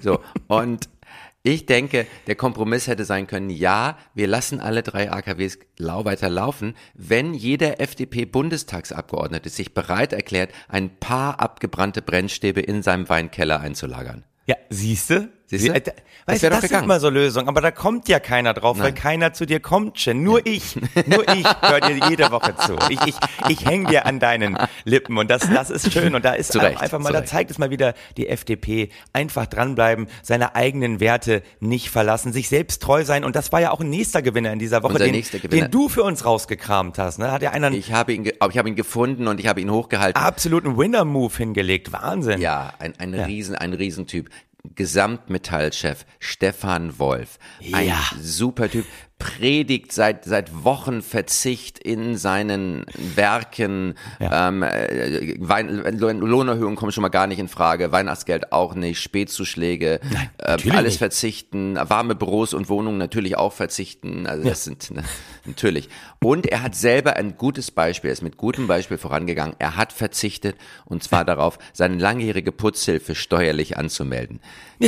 So. 0.01 0.19
Und 0.47 0.89
ich 1.44 1.66
denke, 1.66 2.06
der 2.28 2.36
Kompromiss 2.36 2.88
hätte 2.88 3.04
sein 3.04 3.26
können, 3.26 3.50
ja, 3.50 3.98
wir 4.14 4.28
lassen 4.28 4.60
alle 4.60 4.84
drei 4.84 5.12
AKWs 5.12 5.58
lau 5.78 6.06
weiter 6.06 6.30
laufen, 6.30 6.76
wenn 6.94 7.34
jeder 7.34 7.82
FDP-Bundestagsabgeordnete 7.82 9.50
sich 9.50 9.74
bereit 9.74 10.14
erklärt, 10.14 10.52
ein 10.68 11.00
paar 11.00 11.40
abgebrannte 11.40 12.04
Brennstäbe 12.04 12.62
in 12.62 12.84
seinem 12.84 13.10
Weinkeller 13.10 13.60
einzulagern. 13.60 14.24
Ja, 14.46 14.56
siehste? 14.70 15.30
Siehste? 15.57 15.68
Sie- 15.74 15.77
äh, 15.77 15.81
Das 15.81 16.33
Weißt 16.36 16.38
du, 16.38 16.44
wär 16.44 16.50
doch 16.51 16.62
das 16.62 16.69
gegangen. 16.69 16.88
mal 16.88 17.00
so 17.00 17.09
Lösungen, 17.09 17.48
aber 17.48 17.62
da 17.62 17.71
kommt 17.71 18.07
ja 18.07 18.19
keiner 18.19 18.53
drauf, 18.53 18.77
weil 18.80 18.94
keiner 18.94 19.33
zu 19.33 19.45
dir 19.45 19.59
kommt, 19.59 19.95
Chen. 19.95 20.21
Nur 20.24 20.45
ich, 20.45 20.75
nur 21.07 21.27
ich 21.36 21.45
höre 21.62 21.80
dir 21.81 22.00
jede 22.09 22.30
Woche 22.31 22.56
zu. 22.56 22.77
Ich, 22.89 23.00
ich, 23.07 23.15
ich 23.50 23.65
häng 23.65 23.88
dir 23.88 24.06
an 24.06 24.19
deinen 24.19 24.57
Lippen 24.86 25.18
und 25.18 25.30
das, 25.31 25.50
das 25.51 25.69
ist 25.71 25.92
schön 25.92 26.13
und 26.15 26.24
da 26.24 26.33
ist 26.33 26.56
Recht, 26.56 26.80
einfach 26.80 27.00
mal, 27.00 27.12
da 27.12 27.25
zeigt 27.25 27.50
es 27.51 27.57
mal 27.57 27.69
wieder 27.71 27.95
die 28.18 28.27
FDP, 28.30 28.89
einfach 29.13 29.48
dranbleiben, 29.48 30.07
seine 30.21 30.56
eigenen 30.56 31.00
Werte 31.00 31.42
nicht 31.59 31.89
verlassen, 31.89 32.31
sich 32.33 32.50
selbst 32.50 32.81
treu 32.83 33.04
sein 33.04 33.24
und 33.24 33.36
das 33.36 33.51
war 33.51 33.59
ja 33.62 33.71
auch 33.71 33.80
ein 33.81 33.89
nächster 33.89 34.21
Gewinner 34.21 34.54
in 34.54 34.59
dieser 34.59 34.83
Woche, 34.83 35.00
den, 35.00 35.24
den 35.50 35.71
du 35.71 35.89
für 35.89 36.04
uns 36.04 36.24
rausgekramt 36.24 36.97
hast, 37.00 37.18
ne? 37.18 37.31
Hat 37.31 37.42
ja 37.42 37.50
einer 37.51 37.68
einen 37.68 37.75
Ich 37.77 37.92
habe 37.94 38.13
ihn, 38.13 38.25
ich 38.25 38.57
habe 38.57 38.69
ihn 38.69 38.75
gefunden 38.75 39.27
und 39.27 39.39
ich 39.39 39.47
habe 39.47 39.59
ihn 39.59 39.71
hochgehalten. 39.71 40.21
absoluten 40.21 40.77
Winner-Move 40.77 41.36
hingelegt. 41.36 41.92
Wahnsinn. 41.92 42.39
Ja, 42.39 42.74
ein, 42.80 42.94
ein 43.00 43.13
Riesen, 43.15 43.56
ein 43.56 43.74
Riesentyp. 43.74 44.30
Gesamtmetallchef 44.63 46.06
Stefan 46.19 47.00
Wolf. 47.00 47.38
Ein 47.74 47.88
Ja. 47.88 48.00
super 48.19 48.69
Typ. 48.69 48.85
Predigt 49.21 49.92
seit, 49.92 50.25
seit 50.25 50.63
Wochen 50.63 51.01
Verzicht 51.01 51.80
in 51.80 52.18
seinen 52.18 52.85
Werken. 53.16 53.95
Ja. 54.19 54.49
Ähm, 54.49 54.63
äh, 54.63 55.35
Wein, 55.40 55.97
Lohnerhöhungen 55.97 56.75
kommen 56.75 56.92
schon 56.92 57.01
mal 57.01 57.09
gar 57.09 57.28
nicht 57.28 57.40
in 57.40 57.47
Frage. 57.47 57.92
Weihnachtsgeld 57.92 58.51
auch 58.51 58.75
nicht. 58.75 58.99
Spätzuschläge. 58.99 59.99
ähm, 60.11 60.30
natürlich 60.40 60.73
alles 60.73 60.94
nicht. 60.94 60.99
verzichten. 60.99 61.75
Warme 61.75 62.16
Büros 62.16 62.54
und 62.54 62.69
Wohnungen 62.69 62.97
natürlich 62.97 63.37
auch 63.37 63.54
verzichten. 63.54 64.28
Also 64.28 64.47
das 64.47 64.63
sind, 64.63 64.92
ne, 64.92 65.04
natürlich. 65.45 65.90
Und 66.23 66.45
er 66.45 66.63
hat 66.63 66.75
selber 66.75 67.16
ein 67.16 67.37
gutes 67.37 67.71
Beispiel, 67.71 68.09
er 68.09 68.13
ist 68.13 68.21
mit 68.21 68.37
gutem 68.37 68.68
Beispiel 68.68 68.97
vorangegangen. 68.97 69.56
Er 69.59 69.75
hat 69.75 69.94
verzichtet 69.94 70.56
und 70.85 71.04
zwar 71.04 71.25
darauf, 71.25 71.57
seine 71.73 71.97
langjährige 71.97 72.51
Putzhilfe 72.51 73.16
steuerlich 73.16 73.78
anzumelden. 73.78 74.40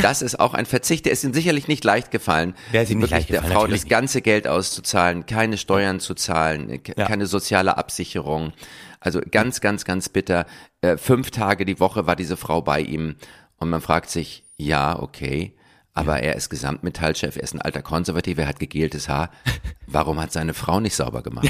Das 0.01 0.21
ist 0.23 0.39
auch 0.39 0.53
ein 0.55 0.65
Verzicht, 0.65 1.05
der 1.05 1.11
ist 1.11 1.23
ihm 1.23 1.33
sicherlich 1.33 1.67
nicht 1.67 1.83
leicht 1.83 2.09
gefallen. 2.09 2.55
Es 2.71 2.89
ihm 2.89 2.99
nicht 2.99 3.11
leicht 3.11 3.29
der 3.29 3.41
gefallen, 3.41 3.53
Frau 3.53 3.61
natürlich 3.61 3.81
das 3.81 3.89
ganze 3.89 4.21
Geld 4.23 4.47
auszuzahlen, 4.47 5.25
keine 5.27 5.57
Steuern 5.57 5.99
zu 5.99 6.15
zahlen, 6.15 6.81
ke- 6.81 6.95
Ja. 6.97 7.05
keine 7.05 7.27
soziale 7.27 7.77
Absicherung. 7.77 8.53
Also 8.99 9.21
ganz, 9.29 9.61
ganz, 9.61 9.85
ganz 9.85 10.09
bitter. 10.09 10.45
Äh, 10.81 10.97
fünf 10.97 11.29
Tage 11.31 11.65
die 11.65 11.79
Woche 11.79 12.07
war 12.07 12.15
diese 12.15 12.37
Frau 12.37 12.61
bei 12.61 12.79
ihm 12.81 13.15
und 13.57 13.69
man 13.69 13.81
fragt 13.81 14.09
sich, 14.09 14.43
ja, 14.57 14.97
okay, 14.99 15.55
aber 15.93 16.21
er 16.21 16.35
ist 16.35 16.49
Gesamtmetallchef, 16.49 17.35
er 17.35 17.43
ist 17.43 17.53
ein 17.53 17.61
alter 17.61 17.81
Konservativer, 17.83 18.43
er 18.43 18.47
hat 18.47 18.59
gegeltes 18.59 19.09
Haar. 19.09 19.29
Warum 19.85 20.19
hat 20.19 20.31
seine 20.31 20.53
Frau 20.53 20.79
nicht 20.79 20.95
sauber 20.95 21.21
gemacht? 21.21 21.49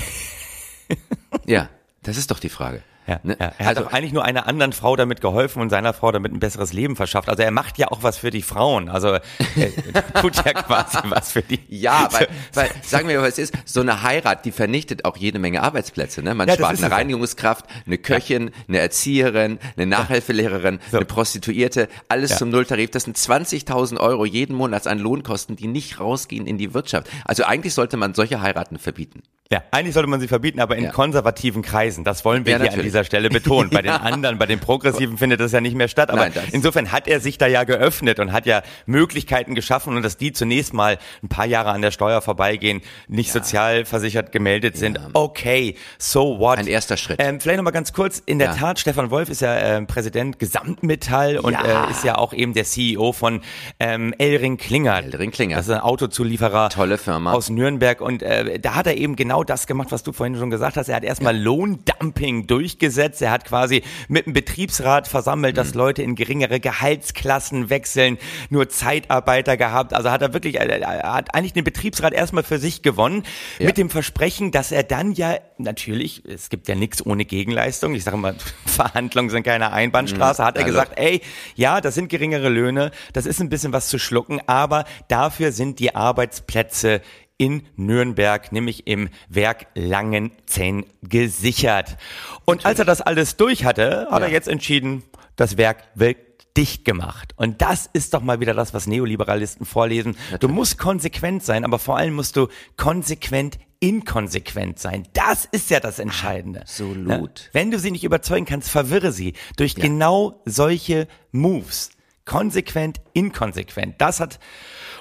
ja, 1.45 1.69
das 2.01 2.17
ist 2.17 2.31
doch 2.31 2.39
die 2.39 2.49
Frage. 2.49 2.83
Ja, 3.07 3.19
Ne? 3.23 3.35
ja. 3.39 3.51
Er 3.57 3.65
hat 3.65 3.77
Also 3.77 3.83
doch 3.83 3.93
eigentlich 3.93 4.13
nur 4.13 4.23
einer 4.23 4.47
anderen 4.47 4.73
Frau 4.73 4.95
damit 4.95 5.21
geholfen 5.21 5.61
und 5.61 5.69
seiner 5.69 5.93
Frau 5.93 6.11
damit 6.11 6.31
ein 6.33 6.39
besseres 6.39 6.73
Leben 6.73 6.95
verschafft. 6.95 7.29
Also 7.29 7.43
er 7.43 7.51
macht 7.51 7.77
ja 7.77 7.87
auch 7.89 8.03
was 8.03 8.17
für 8.17 8.29
die 8.31 8.41
Frauen. 8.41 8.89
Also 8.89 9.09
er 9.09 9.21
tut 10.21 10.35
ja 10.37 10.53
quasi 10.53 10.97
was 11.05 11.31
für 11.31 11.41
die. 11.41 11.59
Ja, 11.69 12.07
weil, 12.11 12.27
weil 12.53 12.69
sagen 12.83 13.07
wir 13.09 13.17
mal, 13.19 13.27
was 13.27 13.37
es 13.37 13.49
ist, 13.51 13.53
so 13.65 13.81
eine 13.81 14.03
Heirat, 14.03 14.45
die 14.45 14.51
vernichtet 14.51 15.05
auch 15.05 15.17
jede 15.17 15.39
Menge 15.39 15.61
Arbeitsplätze. 15.63 16.21
Ne? 16.23 16.33
Man 16.35 16.47
Ja, 16.47 16.55
spart 16.55 16.77
eine. 16.77 16.91
Reinigungskraft, 16.91 17.65
eine 17.85 17.97
Köchin, 17.97 18.51
eine 18.67 18.79
Erzieherin, 18.79 19.59
eine 19.75 19.85
Nachhilfelehrerin, 19.85 20.79
So. 20.91 20.97
eine 20.97 21.05
Prostituierte, 21.05 21.89
alles 22.07 22.37
zum 22.37 22.49
Nulltarif. 22.49 22.91
Das 22.91 23.03
sind 23.03 23.17
20.000 23.17 23.99
Euro 23.99 24.25
jeden 24.25 24.55
Monat 24.55 24.87
an 24.87 24.99
Lohnkosten, 24.99 25.55
die 25.55 25.67
nicht 25.67 25.99
rausgehen 25.99 26.47
in 26.47 26.57
die 26.57 26.73
Wirtschaft. 26.73 27.07
Also 27.25 27.43
eigentlich 27.43 27.73
sollte 27.73 27.97
man 27.97 28.13
solche 28.13 28.41
Heiraten 28.41 28.77
verbieten. 28.79 29.23
Ja, 29.51 29.61
eigentlich 29.71 29.93
sollte 29.93 30.09
man 30.09 30.19
sie 30.19 30.27
verbieten, 30.27 30.59
aber 30.59 30.77
in 30.77 30.85
Ja. 30.85 30.91
konservativen 30.91 31.61
Kreisen. 31.61 32.03
Das 32.03 32.25
wollen 32.25 32.45
wir 32.45 32.53
Ja, 32.53 32.61
hier 32.63 32.73
an 32.73 32.81
dieser 32.81 33.03
Stelle 33.03 33.29
betonen. 33.29 33.69
Bei 33.69 33.81
den 33.83 33.91
anderen, 33.91 34.39
bei 34.39 34.45
den 34.47 34.59
Progressiven 34.59 35.17
findet 35.17 35.41
das 35.41 35.51
ja 35.51 35.61
nicht 35.61 35.75
mehr 35.75 35.89
statt. 35.89 36.09
Aber 36.09 36.21
Nein, 36.29 36.33
insofern 36.53 36.91
hat 36.91 37.07
er 37.07 37.19
sich 37.19 37.37
da 37.37 37.45
ja 37.45 37.63
geöffnet 37.63 38.19
und 38.19 38.31
hat 38.31 38.45
ja 38.47 38.63
Möglichkeiten 38.87 39.53
geschaffen 39.53 39.95
und 39.95 40.01
dass 40.01 40.17
die 40.17 40.31
zunächst 40.31 40.73
mal 40.73 40.97
ein 41.21 41.27
paar 41.27 41.45
Jahre 41.45 41.69
an 41.71 41.81
der 41.83 41.91
Steuer 41.91 42.21
vorbeigehen, 42.21 42.81
nicht 43.07 43.31
sozialversichert 43.31 44.31
gemeldet 44.31 44.77
sind. 44.77 44.99
Okay, 45.13 45.75
so 45.99 46.39
what? 46.39 46.57
Ein 46.57 46.67
erster 46.67 46.97
Schritt. 46.97 47.19
Ähm, 47.21 47.39
vielleicht 47.39 47.57
noch 47.57 47.63
mal 47.65 47.71
ganz 47.71 47.93
kurz. 47.93 48.23
In 48.25 48.39
der 48.39 48.47
Ja. 48.49 48.53
Tat, 48.55 48.79
Stefan 48.79 49.11
Wolf 49.11 49.29
ist 49.29 49.41
ja 49.41 49.55
ähm, 49.55 49.87
Präsident 49.87 50.39
Gesamtmetall 50.39 51.37
und 51.37 51.53
Ja. 51.53 51.87
äh, 51.87 51.91
ist 51.91 52.03
ja 52.03 52.17
auch 52.17 52.33
eben 52.33 52.53
der 52.53 52.63
CEO 52.63 53.11
von 53.11 53.41
ähm, 53.79 54.15
Elring 54.17 54.57
Klinger. 54.57 55.03
Elring 55.03 55.31
Klinger. 55.31 55.57
Das 55.57 55.67
ist 55.67 55.73
ein 55.73 55.81
Autozulieferer. 55.81 56.69
Tolle 56.69 56.97
Firma. 56.97 57.33
Aus 57.33 57.49
Nürnberg 57.49 58.01
und 58.01 58.23
äh, 58.23 58.57
da 58.59 58.73
hat 58.75 58.87
er 58.87 58.97
eben 58.97 59.15
genau 59.15 59.32
das 59.41 59.65
gemacht, 59.65 59.91
was 59.91 60.03
du 60.03 60.11
vorhin 60.13 60.35
schon 60.37 60.51
gesagt 60.51 60.77
hast. 60.77 60.89
Er 60.89 60.97
hat 60.97 61.03
erstmal 61.03 61.35
Lohndumping 61.35 62.45
durchgesetzt. 62.45 63.21
Er 63.23 63.31
hat 63.31 63.45
quasi 63.45 63.81
mit 64.07 64.27
dem 64.27 64.33
Betriebsrat 64.33 65.07
versammelt, 65.07 65.55
Mhm. 65.55 65.57
dass 65.57 65.73
Leute 65.73 66.03
in 66.03 66.13
geringere 66.13 66.59
Gehaltsklassen 66.59 67.71
wechseln, 67.71 68.19
nur 68.51 68.69
Zeitarbeiter 68.69 69.57
gehabt. 69.57 69.93
Also 69.93 70.11
hat 70.11 70.21
er 70.21 70.33
wirklich, 70.33 70.59
äh, 70.59 70.67
er 70.81 71.13
hat 71.13 71.33
eigentlich 71.33 71.53
den 71.53 71.63
Betriebsrat 71.63 72.13
erstmal 72.13 72.43
für 72.43 72.59
sich 72.59 72.83
gewonnen, 72.83 73.23
Ja. 73.57 73.65
mit 73.67 73.77
dem 73.77 73.89
Versprechen, 73.89 74.51
dass 74.51 74.71
er 74.71 74.83
dann 74.83 75.13
ja 75.13 75.37
natürlich, 75.57 76.23
es 76.25 76.49
gibt 76.49 76.67
ja 76.67 76.75
nichts 76.75 77.03
ohne 77.03 77.25
Gegenleistung. 77.25 77.95
Ich 77.95 78.03
sage 78.03 78.17
mal, 78.17 78.35
Verhandlungen 78.65 79.29
sind 79.29 79.43
keine 79.43 79.71
Einbahnstraße. 79.71 80.43
Hat 80.43 80.57
er 80.57 80.65
Also- 80.65 80.73
gesagt, 80.77 80.99
ey, 80.99 81.21
ja, 81.55 81.79
das 81.81 81.95
sind 81.95 82.09
geringere 82.09 82.49
Löhne, 82.49 82.91
das 83.13 83.25
ist 83.25 83.39
ein 83.39 83.47
bisschen 83.49 83.71
was 83.71 83.87
zu 83.87 83.97
schlucken, 83.97 84.41
aber 84.47 84.83
dafür 85.07 85.53
sind 85.53 85.79
die 85.79 85.95
Arbeitsplätze 85.95 87.01
in 87.43 87.63
Nürnberg, 87.75 88.51
nämlich 88.53 88.87
im 88.87 89.09
Werk 89.27 89.67
Langenzenn, 89.75 90.85
gesichert. 91.01 91.97
Und 92.45 92.65
als 92.65 92.79
er 92.79 92.85
das 92.85 93.01
alles 93.01 93.35
durch 93.35 93.65
hatte, 93.65 94.07
hat 94.09 94.21
Ja. 94.21 94.27
er 94.27 94.31
jetzt 94.31 94.47
entschieden, 94.47 95.03
das 95.35 95.57
Werk 95.57 95.83
wird 95.95 96.17
dicht 96.55 96.85
gemacht. 96.85 97.33
Und 97.35 97.61
das 97.61 97.89
ist 97.91 98.13
doch 98.13 98.21
mal 98.21 98.39
wieder 98.39 98.53
das, 98.53 98.73
was 98.73 98.87
Neoliberalisten 98.87 99.65
vorlesen. 99.65 100.15
Du 100.39 100.47
musst 100.47 100.77
konsequent 100.77 101.43
sein, 101.43 101.65
aber 101.65 101.79
vor 101.79 101.97
allem 101.97 102.13
musst 102.13 102.35
du 102.37 102.47
konsequent 102.77 103.57
inkonsequent 103.79 104.79
sein. 104.79 105.05
Das 105.13 105.43
ist 105.45 105.69
ja 105.69 105.79
das 105.81 105.99
Entscheidende. 105.99 106.61
Absolut. 106.61 107.49
Wenn 107.51 107.69
du 107.71 107.79
sie 107.79 107.91
nicht 107.91 108.03
überzeugen 108.05 108.45
kannst, 108.45 108.69
verwirre 108.69 109.11
sie 109.11 109.33
durch 109.57 109.75
genau 109.75 110.41
solche 110.45 111.07
Moves. 111.31 111.89
Konsequent, 112.25 113.01
inkonsequent. 113.13 113.95
Das 113.99 114.19
hat 114.19 114.39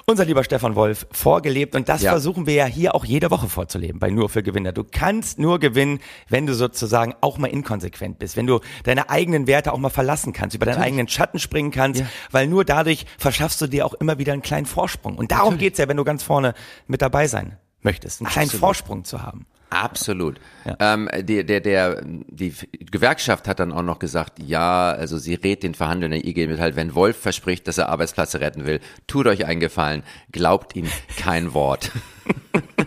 unser 0.05 0.25
lieber 0.25 0.43
Stefan 0.43 0.75
Wolf 0.75 1.07
vorgelebt 1.11 1.73
und 1.75 1.87
das 1.87 2.01
Ja. 2.01 2.11
versuchen 2.11 2.45
wir 2.47 2.53
ja 2.55 2.65
hier 2.65 2.93
auch 2.95 3.05
jede 3.05 3.31
Woche 3.31 3.47
vorzuleben 3.47 3.99
bei 3.99 4.09
Nur 4.09 4.27
für 4.27 4.43
Gewinner. 4.43 4.73
Du 4.73 4.83
kannst 4.83 5.39
nur 5.39 5.59
gewinnen, 5.59 5.99
wenn 6.27 6.45
du 6.45 6.53
sozusagen 6.53 7.15
auch 7.21 7.37
mal 7.37 7.47
inkonsequent 7.47 8.19
bist, 8.19 8.35
wenn 8.35 8.45
du 8.47 8.59
deine 8.83 9.09
eigenen 9.09 9.47
Werte 9.47 9.71
auch 9.71 9.77
mal 9.77 9.89
verlassen 9.89 10.33
kannst, 10.33 10.55
über 10.55 10.65
deinen 10.65 10.81
eigenen 10.81 11.07
Schatten 11.07 11.39
springen 11.39 11.71
kannst, 11.71 12.01
Ja. 12.01 12.07
weil 12.31 12.47
nur 12.47 12.65
dadurch 12.65 13.05
verschaffst 13.17 13.61
du 13.61 13.67
dir 13.67 13.85
auch 13.85 13.93
immer 13.93 14.17
wieder 14.17 14.33
einen 14.33 14.41
kleinen 14.41 14.65
Vorsprung. 14.65 15.17
Und 15.17 15.31
darum 15.31 15.57
geht's 15.57 15.79
ja, 15.79 15.87
wenn 15.87 15.97
du 15.97 16.03
ganz 16.03 16.23
vorne 16.23 16.53
mit 16.87 17.01
dabei 17.01 17.27
sein 17.27 17.57
möchtest, 17.81 18.19
einen 18.19 18.29
kleinen 18.29 18.47
Absolut. 18.47 18.59
Vorsprung 18.59 19.03
zu 19.05 19.21
haben. 19.21 19.45
Absolut. 19.73 20.39
Ähm, 20.79 21.09
die, 21.21 21.45
der, 21.45 21.59
der, 21.59 22.01
die 22.03 22.53
Gewerkschaft 22.91 23.47
hat 23.47 23.59
dann 23.59 23.71
auch 23.71 23.81
noch 23.81 23.99
gesagt, 23.99 24.33
ja, 24.39 24.91
also 24.91 25.17
sie 25.17 25.33
rät 25.33 25.63
den 25.63 25.73
Verhandelnden 25.73 26.21
der 26.21 26.29
IG 26.29 26.47
Metall, 26.47 26.75
wenn 26.75 26.95
Wolf 26.95 27.17
verspricht, 27.17 27.67
dass 27.67 27.77
er 27.77 27.89
Arbeitsplätze 27.89 28.39
retten 28.39 28.65
will, 28.65 28.79
tut 29.07 29.27
euch 29.27 29.45
einen 29.45 29.59
Gefallen, 29.59 30.03
glaubt 30.31 30.75
ihm 30.75 30.87
kein 31.17 31.53
Wort. 31.53 31.91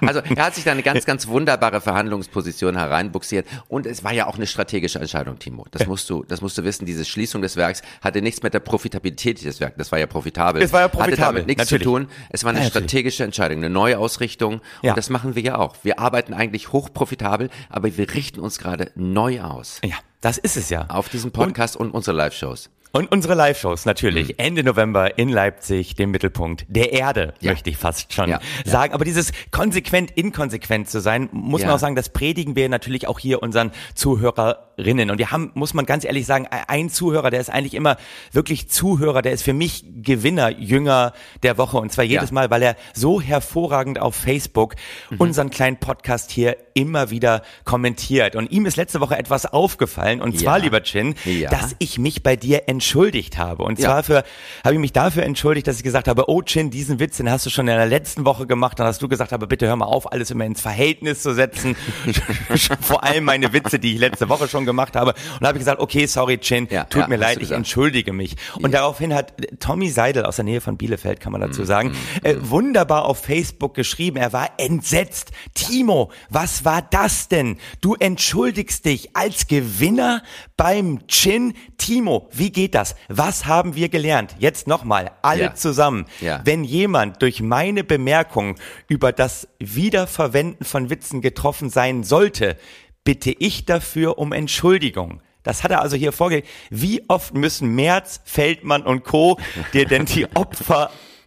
also 0.00 0.20
er 0.20 0.44
hat 0.46 0.54
sich 0.54 0.64
da 0.64 0.72
eine 0.72 0.82
ganz, 0.82 1.04
ganz 1.04 1.26
wunderbare 1.28 1.80
Verhandlungsposition 1.80 2.76
hereinbuxiert 2.76 3.46
und 3.68 3.86
es 3.86 4.04
war 4.04 4.12
ja 4.12 4.26
auch 4.26 4.36
eine 4.36 4.46
strategische 4.46 4.98
Entscheidung, 4.98 5.38
Timo. 5.38 5.66
Das 5.70 5.86
musst 5.86 6.08
du, 6.10 6.24
das 6.24 6.40
musst 6.40 6.58
du 6.58 6.64
wissen. 6.64 6.86
Diese 6.86 7.04
Schließung 7.04 7.42
des 7.42 7.56
Werks 7.56 7.82
hatte 8.00 8.22
nichts 8.22 8.42
mit 8.42 8.54
der 8.54 8.60
Profitabilität 8.60 9.44
des 9.44 9.60
Werks. 9.60 9.76
Das 9.78 9.92
war 9.92 9.98
ja 9.98 10.06
profitabel. 10.06 10.62
Es 10.62 10.72
war 10.72 10.80
ja 10.80 10.86
Hatte 10.86 10.96
profitabel, 10.98 11.34
damit 11.42 11.46
nichts 11.46 11.64
natürlich. 11.64 11.82
zu 11.82 11.88
tun. 11.90 12.08
Es 12.30 12.44
war 12.44 12.50
eine 12.50 12.60
Ja, 12.60 12.66
strategische 12.66 13.24
Entscheidung, 13.24 13.58
eine 13.58 13.70
neue 13.70 13.98
Ausrichtung. 13.98 14.60
Ja. 14.82 14.92
Und 14.92 14.98
das 14.98 15.10
machen 15.10 15.34
wir 15.34 15.42
ja 15.42 15.58
auch. 15.58 15.76
Wir 15.82 15.98
arbeiten 15.98 16.34
eigentlich 16.34 16.72
hochprofitabel, 16.72 17.50
aber 17.68 17.96
wir 17.96 18.14
richten 18.14 18.40
uns 18.40 18.58
gerade 18.58 18.90
neu 18.94 19.40
aus. 19.40 19.80
Ja, 19.84 19.96
das 20.20 20.38
ist 20.38 20.56
es 20.56 20.70
ja. 20.70 20.86
Auf 20.88 21.08
diesen 21.08 21.32
Podcast 21.32 21.76
und, 21.76 21.90
unsere 21.90 22.16
Live-Shows. 22.16 22.70
Und 22.96 23.10
unsere 23.10 23.34
Live-Shows 23.34 23.86
natürlich. 23.86 24.28
Mhm. 24.28 24.34
Ende 24.36 24.62
November 24.62 25.18
in 25.18 25.28
Leipzig, 25.28 25.96
dem 25.96 26.12
Mittelpunkt 26.12 26.64
der 26.68 26.92
Erde, 26.92 27.34
Ja. 27.40 27.50
möchte 27.50 27.68
ich 27.68 27.76
fast 27.76 28.12
schon 28.12 28.30
Ja. 28.30 28.38
sagen. 28.64 28.94
Aber 28.94 29.04
dieses 29.04 29.32
konsequent 29.50 30.12
inkonsequent 30.12 30.88
zu 30.88 31.00
sein, 31.00 31.28
muss 31.32 31.60
Ja. 31.62 31.66
man 31.66 31.74
auch 31.76 31.80
sagen, 31.80 31.96
das 31.96 32.10
predigen 32.10 32.54
wir 32.54 32.68
natürlich 32.68 33.08
auch 33.08 33.18
hier 33.18 33.42
unseren 33.42 33.72
Zuhörerinnen. 33.96 35.10
Und 35.10 35.18
wir 35.18 35.32
haben, 35.32 35.50
muss 35.54 35.74
man 35.74 35.86
ganz 35.86 36.04
ehrlich 36.04 36.24
sagen, 36.24 36.46
ein 36.68 36.88
Zuhörer, 36.88 37.30
der 37.30 37.40
ist 37.40 37.50
eigentlich 37.50 37.74
immer 37.74 37.96
wirklich 38.30 38.68
Zuhörer, 38.68 39.22
der 39.22 39.32
ist 39.32 39.42
für 39.42 39.54
mich 39.54 39.84
Gewinner, 40.02 40.50
Jünger 40.50 41.14
der 41.42 41.58
Woche. 41.58 41.78
Und 41.78 41.90
zwar 41.90 42.04
jedes 42.04 42.30
Ja. 42.30 42.34
Mal, 42.34 42.50
weil 42.50 42.62
er 42.62 42.76
so 42.92 43.20
hervorragend 43.20 43.98
auf 44.00 44.14
Facebook 44.14 44.76
Mhm. 45.10 45.16
unseren 45.18 45.50
kleinen 45.50 45.78
Podcast 45.78 46.30
hier 46.30 46.56
immer 46.74 47.10
wieder 47.10 47.42
kommentiert. 47.64 48.36
Und 48.36 48.50
ihm 48.50 48.66
ist 48.66 48.76
letzte 48.76 49.00
Woche 49.00 49.16
etwas 49.16 49.46
aufgefallen. 49.46 50.20
Und 50.20 50.38
zwar, 50.38 50.58
Ja. 50.58 50.64
lieber 50.64 50.82
Chin, 50.82 51.14
Ja. 51.24 51.48
dass 51.50 51.74
ich 51.78 51.98
mich 51.98 52.22
bei 52.22 52.36
dir 52.36 52.68
entschuldigt 52.68 53.38
habe. 53.38 53.62
Und 53.62 53.78
Ja. 53.78 53.86
zwar 53.86 54.02
für, 54.02 54.24
habe 54.64 54.74
ich 54.74 54.80
mich 54.80 54.92
dafür 54.92 55.22
entschuldigt, 55.22 55.66
dass 55.66 55.76
ich 55.78 55.82
gesagt 55.84 56.08
habe, 56.08 56.28
oh 56.28 56.42
Chin, 56.42 56.70
diesen 56.70 56.98
Witz, 57.00 57.16
den 57.16 57.30
hast 57.30 57.46
du 57.46 57.50
schon 57.50 57.68
in 57.68 57.76
der 57.76 57.86
letzten 57.86 58.24
Woche 58.24 58.46
gemacht. 58.46 58.78
Dann 58.78 58.86
hast 58.86 59.00
du 59.00 59.08
gesagt, 59.08 59.32
aber 59.32 59.46
bitte 59.46 59.66
hör 59.66 59.76
mal 59.76 59.86
auf, 59.86 60.12
alles 60.12 60.30
immer 60.30 60.44
ins 60.44 60.60
Verhältnis 60.60 61.22
zu 61.22 61.32
setzen. 61.34 61.76
Vor 62.80 63.04
allem 63.04 63.24
meine 63.24 63.52
Witze, 63.52 63.78
die 63.78 63.94
ich 63.94 63.98
letzte 64.00 64.28
Woche 64.28 64.48
schon 64.48 64.64
gemacht 64.64 64.96
habe. 64.96 65.12
Und 65.12 65.42
da 65.42 65.48
habe 65.48 65.58
ich 65.58 65.60
gesagt, 65.60 65.80
okay, 65.80 66.06
sorry 66.06 66.38
Chin, 66.38 66.66
Ja, 66.70 66.84
tut 66.84 67.02
ja, 67.02 67.08
mir 67.08 67.16
leid, 67.16 67.38
ich 67.40 67.52
entschuldige 67.52 68.12
mich. 68.12 68.36
Und 68.60 68.72
daraufhin 68.74 69.14
hat 69.14 69.32
Tommy 69.60 69.90
Seidel 69.90 70.24
aus 70.24 70.36
der 70.36 70.44
Nähe 70.44 70.60
von 70.60 70.76
Bielefeld, 70.76 71.20
kann 71.20 71.32
man 71.32 71.40
dazu 71.40 71.62
Mhm, 71.62 71.66
sagen, 71.66 71.96
äh, 72.22 72.34
wunderbar 72.40 73.04
auf 73.04 73.18
Facebook 73.24 73.74
geschrieben. 73.74 74.16
Er 74.16 74.32
war 74.32 74.48
entsetzt. 74.58 75.30
Timo, 75.54 76.10
was 76.30 76.63
war 76.64 76.82
das 76.82 77.28
denn? 77.28 77.58
Du 77.80 77.94
entschuldigst 77.94 78.84
dich 78.84 79.14
als 79.16 79.46
Gewinner 79.46 80.22
beim 80.56 81.06
Chin. 81.08 81.54
Timo, 81.78 82.28
wie 82.32 82.50
geht 82.50 82.74
das? 82.74 82.94
Was 83.08 83.46
haben 83.46 83.74
wir 83.74 83.88
gelernt? 83.88 84.34
Jetzt 84.38 84.66
nochmal, 84.66 85.10
alle 85.22 85.42
Ja. 85.42 85.54
zusammen. 85.54 86.06
Ja. 86.20 86.40
Wenn 86.44 86.64
jemand 86.64 87.22
durch 87.22 87.40
meine 87.40 87.84
Bemerkung 87.84 88.56
über 88.88 89.12
das 89.12 89.48
Wiederverwenden 89.58 90.64
von 90.64 90.90
Witzen 90.90 91.20
getroffen 91.20 91.70
sein 91.70 92.04
sollte, 92.04 92.56
bitte 93.04 93.30
ich 93.30 93.64
dafür 93.66 94.18
um 94.18 94.32
Entschuldigung. 94.32 95.20
Das 95.42 95.62
hat 95.62 95.70
er 95.70 95.82
also 95.82 95.94
hier 95.94 96.12
vorgelegt. 96.12 96.48
Wie 96.70 97.02
oft 97.08 97.34
müssen 97.34 97.74
Merz, 97.74 98.20
Feldmann 98.24 98.82
und 98.82 99.04
Co. 99.04 99.38
dir 99.74 99.84
denn 99.84 100.06
die 100.06 100.26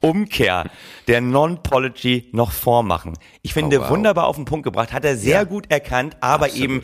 Opferumkehr 0.02 0.66
der 1.08 1.22
Non-Pology 1.22 2.30
noch 2.32 2.52
vormachen? 2.52 3.18
Ich 3.42 3.54
finde, 3.54 3.80
Oh, 3.80 3.84
wow. 3.84 3.90
wunderbar 3.90 4.28
auf 4.28 4.36
den 4.36 4.46
Punkt 4.46 4.64
gebracht, 4.64 4.94
hat 4.94 5.06
er 5.06 5.18
sehr 5.18 5.38
Ja. 5.38 5.44
gut 5.44 5.70
erkannt, 5.72 6.18
aber 6.22 6.46
Absolut. 6.46 6.64
eben, 6.64 6.84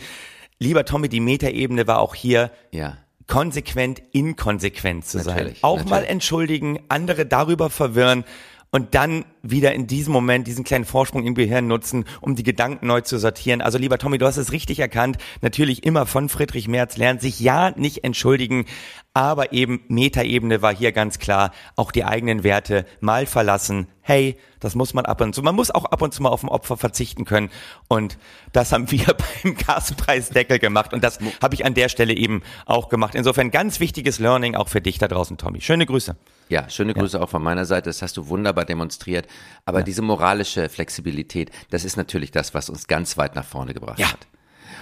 lieber 0.59 0.85
Tommy, 0.85 1.09
die 1.09 1.19
Metaebene 1.19 1.87
war 1.87 1.99
auch 1.99 2.15
hier 2.15 2.51
Ja. 2.71 2.97
konsequent 3.27 4.01
inkonsequent 4.11 5.05
zu 5.05 5.19
sein. 5.19 5.35
Natürlich, 5.37 5.63
Auch 5.63 5.77
mal 5.77 5.83
natürlich. 5.91 6.09
entschuldigen, 6.09 6.79
andere 6.89 7.25
darüber 7.25 7.69
verwirren 7.69 8.23
und 8.71 8.95
dann 8.95 9.25
wieder 9.43 9.73
in 9.73 9.87
diesem 9.87 10.13
Moment 10.13 10.47
diesen 10.47 10.63
kleinen 10.63 10.85
Vorsprung 10.85 11.25
im 11.25 11.35
Gehirn 11.35 11.67
nutzen, 11.67 12.05
um 12.21 12.35
die 12.35 12.43
Gedanken 12.43 12.87
neu 12.87 13.01
zu 13.01 13.19
sortieren. 13.19 13.61
Also 13.61 13.77
lieber 13.77 13.97
Tommy, 13.97 14.17
du 14.17 14.25
hast 14.25 14.37
es 14.37 14.53
richtig 14.53 14.79
erkannt. 14.79 15.17
Natürlich 15.41 15.83
immer 15.83 16.05
von 16.05 16.29
Friedrich 16.29 16.69
Merz 16.69 16.95
lernt 16.95 17.21
sich 17.21 17.41
ja 17.41 17.71
nicht 17.71 18.05
entschuldigen, 18.05 18.65
aber 19.13 19.53
eben 19.53 19.81
Metaebene 19.89 20.61
war 20.63 20.73
hier 20.75 20.91
ganz 20.91 21.19
klar, 21.19 21.51
auch 21.75 21.91
die 21.91 22.03
eigenen 22.03 22.43
Werte 22.43 22.85
mal 22.99 23.27
verlassen. 23.27 23.87
Hey, 24.01 24.37
das 24.59 24.75
muss 24.75 24.93
man 24.93 25.05
ab 25.05 25.21
und 25.21 25.35
zu. 25.35 25.43
Man 25.43 25.55
muss 25.55 25.71
auch 25.71 25.85
ab 25.85 26.01
und 26.01 26.13
zu 26.13 26.23
mal 26.23 26.29
auf 26.29 26.41
ein 26.43 26.49
Opfer 26.49 26.77
verzichten 26.77 27.23
können. 27.23 27.49
Und 27.87 28.17
das 28.53 28.71
haben 28.71 28.89
wir 28.91 29.05
beim 29.43 29.55
Gaspreisdeckel 29.55 30.57
gemacht. 30.57 30.93
Und 30.93 31.03
das 31.03 31.19
habe 31.41 31.53
ich 31.53 31.63
an 31.63 31.73
der 31.73 31.89
Stelle 31.89 32.13
eben 32.13 32.41
auch 32.65 32.89
gemacht. 32.89 33.13
Insofern 33.13 33.51
ganz 33.51 33.79
wichtiges 33.79 34.19
Learning 34.19 34.55
auch 34.55 34.67
für 34.67 34.81
dich 34.81 34.97
da 34.97 35.07
draußen, 35.07 35.37
Tommy. 35.37 35.61
Schöne 35.61 35.85
Grüße. 35.85 36.15
Ja, 36.49 36.69
schöne 36.69 36.93
Grüße 36.93 37.21
auch 37.21 37.29
von 37.29 37.43
meiner 37.43 37.65
Seite. 37.65 37.89
Das 37.89 38.01
hast 38.01 38.17
du 38.17 38.27
wunderbar 38.27 38.65
demonstriert. 38.65 39.27
Aber 39.65 39.81
diese 39.83 40.01
moralische 40.01 40.67
Flexibilität, 40.69 41.51
das 41.69 41.85
ist 41.85 41.95
natürlich 41.95 42.31
das, 42.31 42.53
was 42.53 42.69
uns 42.69 42.87
ganz 42.87 43.17
weit 43.17 43.35
nach 43.35 43.45
vorne 43.45 43.73
gebracht 43.73 43.99
Ja. 43.99 44.11
hat. 44.11 44.27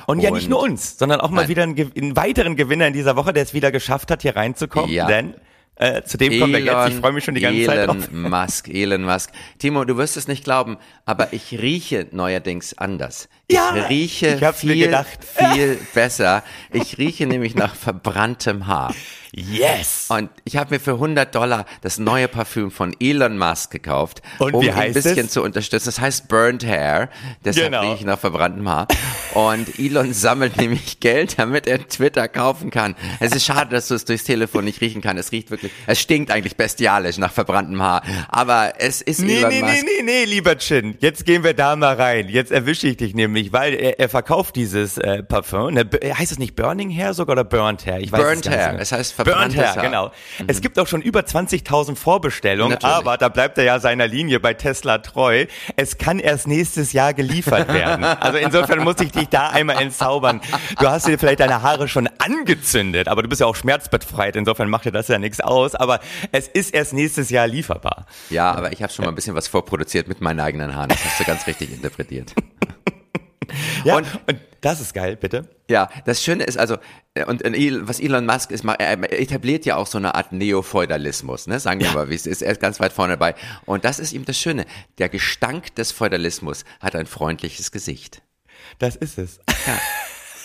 Und, 0.08 0.20
ja 0.20 0.32
nicht 0.32 0.50
nur 0.50 0.62
uns, 0.62 0.98
sondern 0.98 1.22
auch 1.22 1.30
mal 1.30 1.42
Nein. 1.42 1.50
wieder 1.50 1.64
einen, 1.64 1.92
einen 1.96 2.16
weiteren 2.16 2.56
Gewinner 2.56 2.88
in 2.88 2.94
dieser 2.94 3.16
Woche, 3.16 3.34
der 3.34 3.44
es 3.44 3.54
wieder 3.54 3.72
geschafft 3.72 4.10
hat, 4.10 4.24
hier 4.24 4.36
reinzukommen. 4.36 4.90
Ja. 4.90 5.06
Denn 5.06 5.36
äh, 5.76 6.02
zu 6.04 6.18
dem 6.18 6.40
kommen 6.40 6.54
wir 6.54 6.60
jetzt. 6.60 6.90
Ich 6.90 6.96
freue 6.96 7.12
mich 7.12 7.24
schon 7.24 7.36
die 7.36 7.42
ganze 7.42 7.66
Zeit 7.66 7.78
Elon 7.78 8.00
drauf. 8.00 8.12
Musk, 8.12 8.68
Elon 8.68 9.04
Musk. 9.04 9.32
Timo, 9.60 9.86
du 9.86 9.98
wirst 9.98 10.18
es 10.18 10.28
nicht 10.28 10.44
glauben, 10.44 10.78
aber 11.06 11.34
ich 11.34 11.52
rieche 11.60 12.08
neuerdings 12.12 12.78
anders. 12.78 13.30
Ja, 13.52 13.76
ich 13.76 13.90
rieche 13.90 14.40
ich 14.42 14.56
viel, 14.56 14.86
gedacht. 14.86 15.20
viel 15.54 15.78
besser. 15.94 16.44
Ich 16.72 16.98
rieche 16.98 17.26
nämlich 17.28 17.56
nach 17.56 17.76
verbranntem 17.76 18.68
Haar. 18.68 18.94
Yes! 19.34 20.08
Und 20.10 20.30
ich 20.44 20.58
habe 20.58 20.74
mir 20.76 20.82
für 20.82 20.92
100 20.96 21.34
Dollar 21.34 21.66
das 21.82 21.98
neue 22.00 22.28
Parfüm 22.28 22.70
von 22.70 22.94
Elon 23.00 23.38
Musk 23.38 23.72
gekauft, 23.72 24.22
Und 24.40 24.54
um 24.54 24.70
ein 24.70 24.92
bisschen 24.92 25.28
es? 25.28 25.32
zu 25.32 25.42
unterstützen. 25.42 25.86
Das 25.86 26.02
heißt 26.02 26.28
Burnt 26.28 26.66
Hair, 26.66 27.10
deshalb 27.46 27.68
Genau. 27.68 27.80
rieche 27.82 27.96
ich 28.02 28.06
nach 28.06 28.20
verbranntem 28.20 28.68
Haar. 28.68 28.90
Und 29.34 29.80
Elon 29.80 30.12
sammelt 30.14 30.58
nämlich 30.58 31.00
Geld, 31.00 31.40
damit 31.40 31.66
er 31.66 31.88
Twitter 31.88 32.28
kaufen 32.28 32.72
kann. 32.72 32.94
Es 33.22 33.32
ist 33.34 33.46
schade, 33.46 33.70
dass 33.72 33.88
du 33.88 33.96
es 33.96 34.04
durchs 34.04 34.26
Telefon 34.26 34.66
nicht 34.66 34.82
riechen 34.82 35.00
kannst. 35.02 35.24
Es 35.28 35.32
riecht 35.32 35.50
wirklich, 35.50 35.72
es 35.88 36.02
stinkt 36.02 36.30
eigentlich 36.30 36.58
bestialisch 36.58 37.18
nach 37.18 37.32
verbranntem 37.32 37.82
Haar. 37.82 38.04
Aber 38.28 38.74
es 38.80 39.02
ist 39.02 39.22
Nee, 39.22 39.38
Elon 39.38 39.50
nee, 39.50 39.62
Musk. 39.62 39.74
nee, 39.86 39.90
nee, 40.00 40.04
nee, 40.04 40.26
lieber 40.26 40.58
Chin. 40.58 40.98
Jetzt 41.00 41.26
gehen 41.26 41.46
wir 41.46 41.54
da 41.54 41.78
mal 41.78 41.94
rein. 41.96 42.28
Jetzt 42.28 42.52
erwische 42.52 42.86
ich 42.90 42.98
dich 42.98 43.16
nämlich, 43.16 43.41
weil 43.52 43.74
er, 43.74 44.00
er 44.00 44.10
verkauft 44.10 44.56
dieses 44.56 44.98
äh, 44.98 45.24
Parfum. 45.24 45.74
Ne, 45.74 45.90
heißt 46.18 46.32
es 46.32 46.40
nicht 46.40 46.56
Burning 46.56 46.90
Hair 46.90 47.14
sogar 47.14 47.34
oder 47.34 47.44
Burnt 47.44 47.86
Hair? 47.86 48.00
Ich 48.00 48.12
weiß 48.12 48.22
Burnt 48.22 48.46
es 48.46 48.52
Hair. 48.52 48.68
genau. 48.70 48.82
Es 48.82 48.92
heißt 48.92 49.18
Burnt 49.18 49.30
verbranntes 49.30 49.60
Hair, 49.60 49.76
Haar. 49.76 49.84
genau. 49.84 50.12
Es 50.48 50.62
gibt 50.62 50.78
auch 50.80 50.88
schon 50.88 51.02
über 51.02 51.22
20.000 51.22 51.96
Vorbestellungen, 51.96 52.74
Natürlich. 52.74 52.96
aber 52.96 53.18
da 53.18 53.30
bleibt 53.30 53.58
er 53.58 53.64
ja 53.64 53.80
seiner 53.80 54.08
Linie 54.08 54.40
bei 54.40 54.54
Tesla 54.54 54.98
treu. 55.00 55.46
Es 55.76 55.98
kann 55.98 56.20
erst 56.20 56.48
nächstes 56.48 56.94
Jahr 56.94 57.14
geliefert 57.14 57.68
werden. 57.74 58.04
Also 58.04 58.38
insofern 58.38 58.80
muss 58.80 59.00
ich 59.00 59.12
dich 59.12 59.30
da 59.30 59.50
einmal 59.50 59.82
entzaubern. 59.82 60.42
Du 60.80 60.88
hast 60.88 61.08
dir 61.08 61.18
vielleicht 61.18 61.40
deine 61.40 61.62
Haare 61.62 61.88
schon 61.88 62.10
angezündet, 62.20 63.08
aber 63.08 63.24
du 63.24 63.30
bist 63.30 63.42
ja 63.42 63.48
auch 63.48 63.56
schmerzbefreit. 63.56 64.36
Insofern 64.36 64.70
macht 64.70 64.86
dir 64.86 64.92
das 64.92 65.08
ja 65.08 65.18
nichts 65.18 65.40
aus. 65.40 65.76
Aber 65.76 66.00
es 66.32 66.48
ist 66.48 66.74
erst 66.74 66.94
nächstes 66.94 67.30
Jahr 67.30 67.48
lieferbar. 67.48 68.06
Ja, 68.30 68.52
aber 68.52 68.72
ich 68.74 68.84
habe 68.84 68.92
schon 68.92 69.06
mal 69.06 69.12
ein 69.12 69.16
bisschen 69.16 69.36
was 69.36 69.48
vorproduziert 69.48 70.08
mit 70.08 70.22
meinen 70.22 70.40
eigenen 70.40 70.76
Haaren. 70.76 70.90
Das 70.90 71.04
hast 71.06 71.20
du 71.20 71.24
ganz 71.24 71.48
richtig 71.48 71.72
interpretiert. 71.72 72.34
Ja, 73.84 73.98
Und- 73.98 74.08
und, 74.28 74.40
das 74.62 74.80
ist 74.80 74.94
geil, 74.94 75.18
bitte. 75.18 75.50
Ja, 75.70 75.90
das 76.06 76.24
Schöne 76.24 76.44
ist 76.44 76.58
also, 76.58 76.78
äh, 77.16 77.26
und 77.26 77.44
äh, 77.44 77.88
was 77.88 78.00
Elon 78.00 78.28
Musk 78.28 78.52
ist, 78.52 78.64
er 78.64 79.20
etabliert 79.20 79.66
ja 79.66 79.76
auch 79.76 79.88
so 79.88 79.98
eine 79.98 80.14
Art 80.14 80.32
Neofeudalismus, 80.32 81.48
ne? 81.48 81.60
Sagen 81.60 81.82
wir 81.82 81.92
mal, 81.92 82.10
wie 82.10 82.16
es 82.16 82.28
ist. 82.28 82.44
Er 82.44 82.52
ist 82.52 82.62
ganz 82.62 82.80
weit 82.80 82.94
vorne 82.94 83.14
dabei. 83.14 83.34
Und 83.66 83.84
das 83.86 83.98
ist 83.98 84.14
ihm 84.14 84.24
das 84.26 84.38
Schöne. 84.38 84.66
Der 85.00 85.10
Gestank 85.10 85.74
des 85.76 85.92
Feudalismus 85.92 86.64
hat 86.80 86.96
ein 86.96 87.08
freundliches 87.08 87.72
Gesicht. 87.72 88.22
Das 88.78 88.96
ist 88.96 89.18
es. 89.18 89.40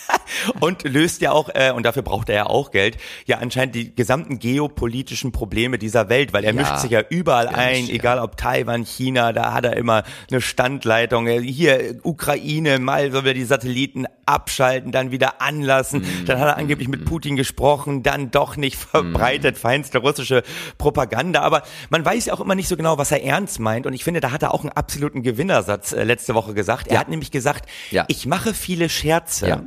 Und 0.60 0.82
löst 0.84 1.20
ja 1.22 1.32
auch, 1.32 1.48
äh, 1.54 1.72
und 1.72 1.84
dafür 1.84 2.02
braucht 2.02 2.28
er 2.28 2.34
ja 2.36 2.46
auch 2.46 2.70
Geld, 2.70 2.96
ja 3.26 3.38
anscheinend 3.38 3.74
die 3.74 3.94
gesamten 3.94 4.38
geopolitischen 4.38 5.32
Probleme 5.32 5.78
dieser 5.78 6.08
Welt, 6.08 6.32
weil 6.32 6.44
er 6.44 6.52
Ja. 6.54 6.60
mischt 6.60 6.78
sich 6.78 6.90
ja 6.90 7.02
überall 7.08 7.48
ein, 7.48 7.78
mischt, 7.80 7.88
ja. 7.88 7.94
egal 7.94 8.18
ob 8.20 8.36
Taiwan, 8.36 8.84
China, 8.84 9.32
da 9.32 9.52
hat 9.52 9.64
er 9.64 9.76
immer 9.76 10.02
eine 10.30 10.40
Standleitung. 10.40 11.26
Hier 11.26 11.96
Ukraine, 12.02 12.78
mal 12.78 13.10
soll 13.12 13.26
er 13.26 13.34
die 13.34 13.44
Satelliten 13.44 14.06
abschalten, 14.26 14.92
dann 14.92 15.10
wieder 15.10 15.40
anlassen. 15.40 16.00
Mhm. 16.00 16.26
Dann 16.26 16.40
hat 16.40 16.48
er 16.48 16.56
angeblich 16.56 16.88
mit 16.88 17.04
Putin 17.04 17.36
gesprochen, 17.36 18.02
dann 18.02 18.30
doch 18.30 18.56
nicht 18.56 18.76
verbreitet, 18.76 19.56
feinste 19.58 19.98
russische 19.98 20.42
Propaganda. 20.78 21.40
Aber 21.42 21.62
man 21.90 22.04
weiß 22.04 22.26
ja 22.26 22.34
auch 22.34 22.40
immer 22.40 22.54
nicht 22.54 22.68
so 22.68 22.76
genau, 22.76 22.98
was 22.98 23.10
er 23.12 23.22
ernst 23.24 23.60
meint. 23.60 23.86
Und 23.86 23.92
ich 23.92 24.04
finde, 24.04 24.20
da 24.20 24.30
hat 24.32 24.42
er 24.42 24.52
auch 24.54 24.60
einen 24.62 24.72
absoluten 24.72 25.22
Gewinnersatz 25.22 25.92
äh, 25.92 26.04
letzte 26.04 26.34
Woche 26.34 26.54
gesagt. 26.54 26.88
Er 26.88 26.94
Ja. 26.94 27.00
hat 27.00 27.08
nämlich 27.08 27.30
gesagt, 27.30 27.68
Ja. 27.90 28.04
ich 28.08 28.26
mache 28.26 28.54
viele 28.54 28.88
Scherze. 28.88 29.66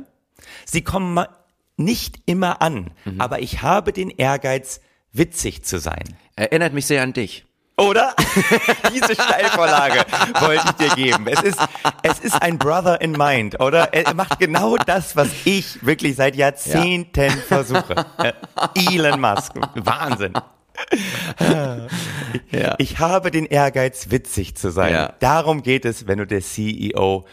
Ja. 0.50 0.66
Sie 0.66 0.82
kommen 0.82 1.24
nicht 1.76 2.20
immer 2.26 2.60
an, 2.62 2.90
Mhm. 3.04 3.20
aber 3.20 3.40
ich 3.40 3.62
habe 3.62 3.92
den 3.92 4.10
Ehrgeiz, 4.10 4.80
witzig 5.12 5.64
zu 5.64 5.78
sein. 5.78 6.04
Erinnert 6.36 6.72
mich 6.72 6.86
sehr 6.86 7.02
an 7.02 7.12
dich. 7.12 7.44
Oder? 7.78 8.14
Diese 8.94 9.14
Steilvorlage 9.14 10.04
wollte 10.40 10.64
ich 10.66 10.72
dir 10.72 10.94
geben. 10.96 11.26
Es 11.28 11.40
ist, 11.40 11.58
es 12.02 12.18
ist 12.18 12.42
ein 12.42 12.58
Brother 12.58 13.00
in 13.00 13.12
Mind, 13.12 13.58
oder? 13.58 13.94
Er 13.94 14.12
macht 14.12 14.38
genau 14.38 14.76
das, 14.76 15.16
was 15.16 15.28
ich 15.46 15.84
wirklich 15.84 16.14
seit 16.16 16.36
Jahrzehnten 16.36 17.30
versuche. 17.30 18.04
Äh, 18.18 18.32
Elon 18.74 19.18
Musk. 19.22 19.52
Wahnsinn. 19.76 20.34
Ja. 22.50 22.74
Ich 22.78 22.98
habe 22.98 23.30
den 23.30 23.46
Ehrgeiz, 23.46 24.10
witzig 24.10 24.56
zu 24.56 24.70
sein. 24.70 24.92
Ja. 24.92 25.12
Darum 25.20 25.62
geht 25.62 25.84
es, 25.84 26.06
wenn 26.06 26.18
du 26.18 26.26
der 26.26 26.42
CEO 26.42 27.24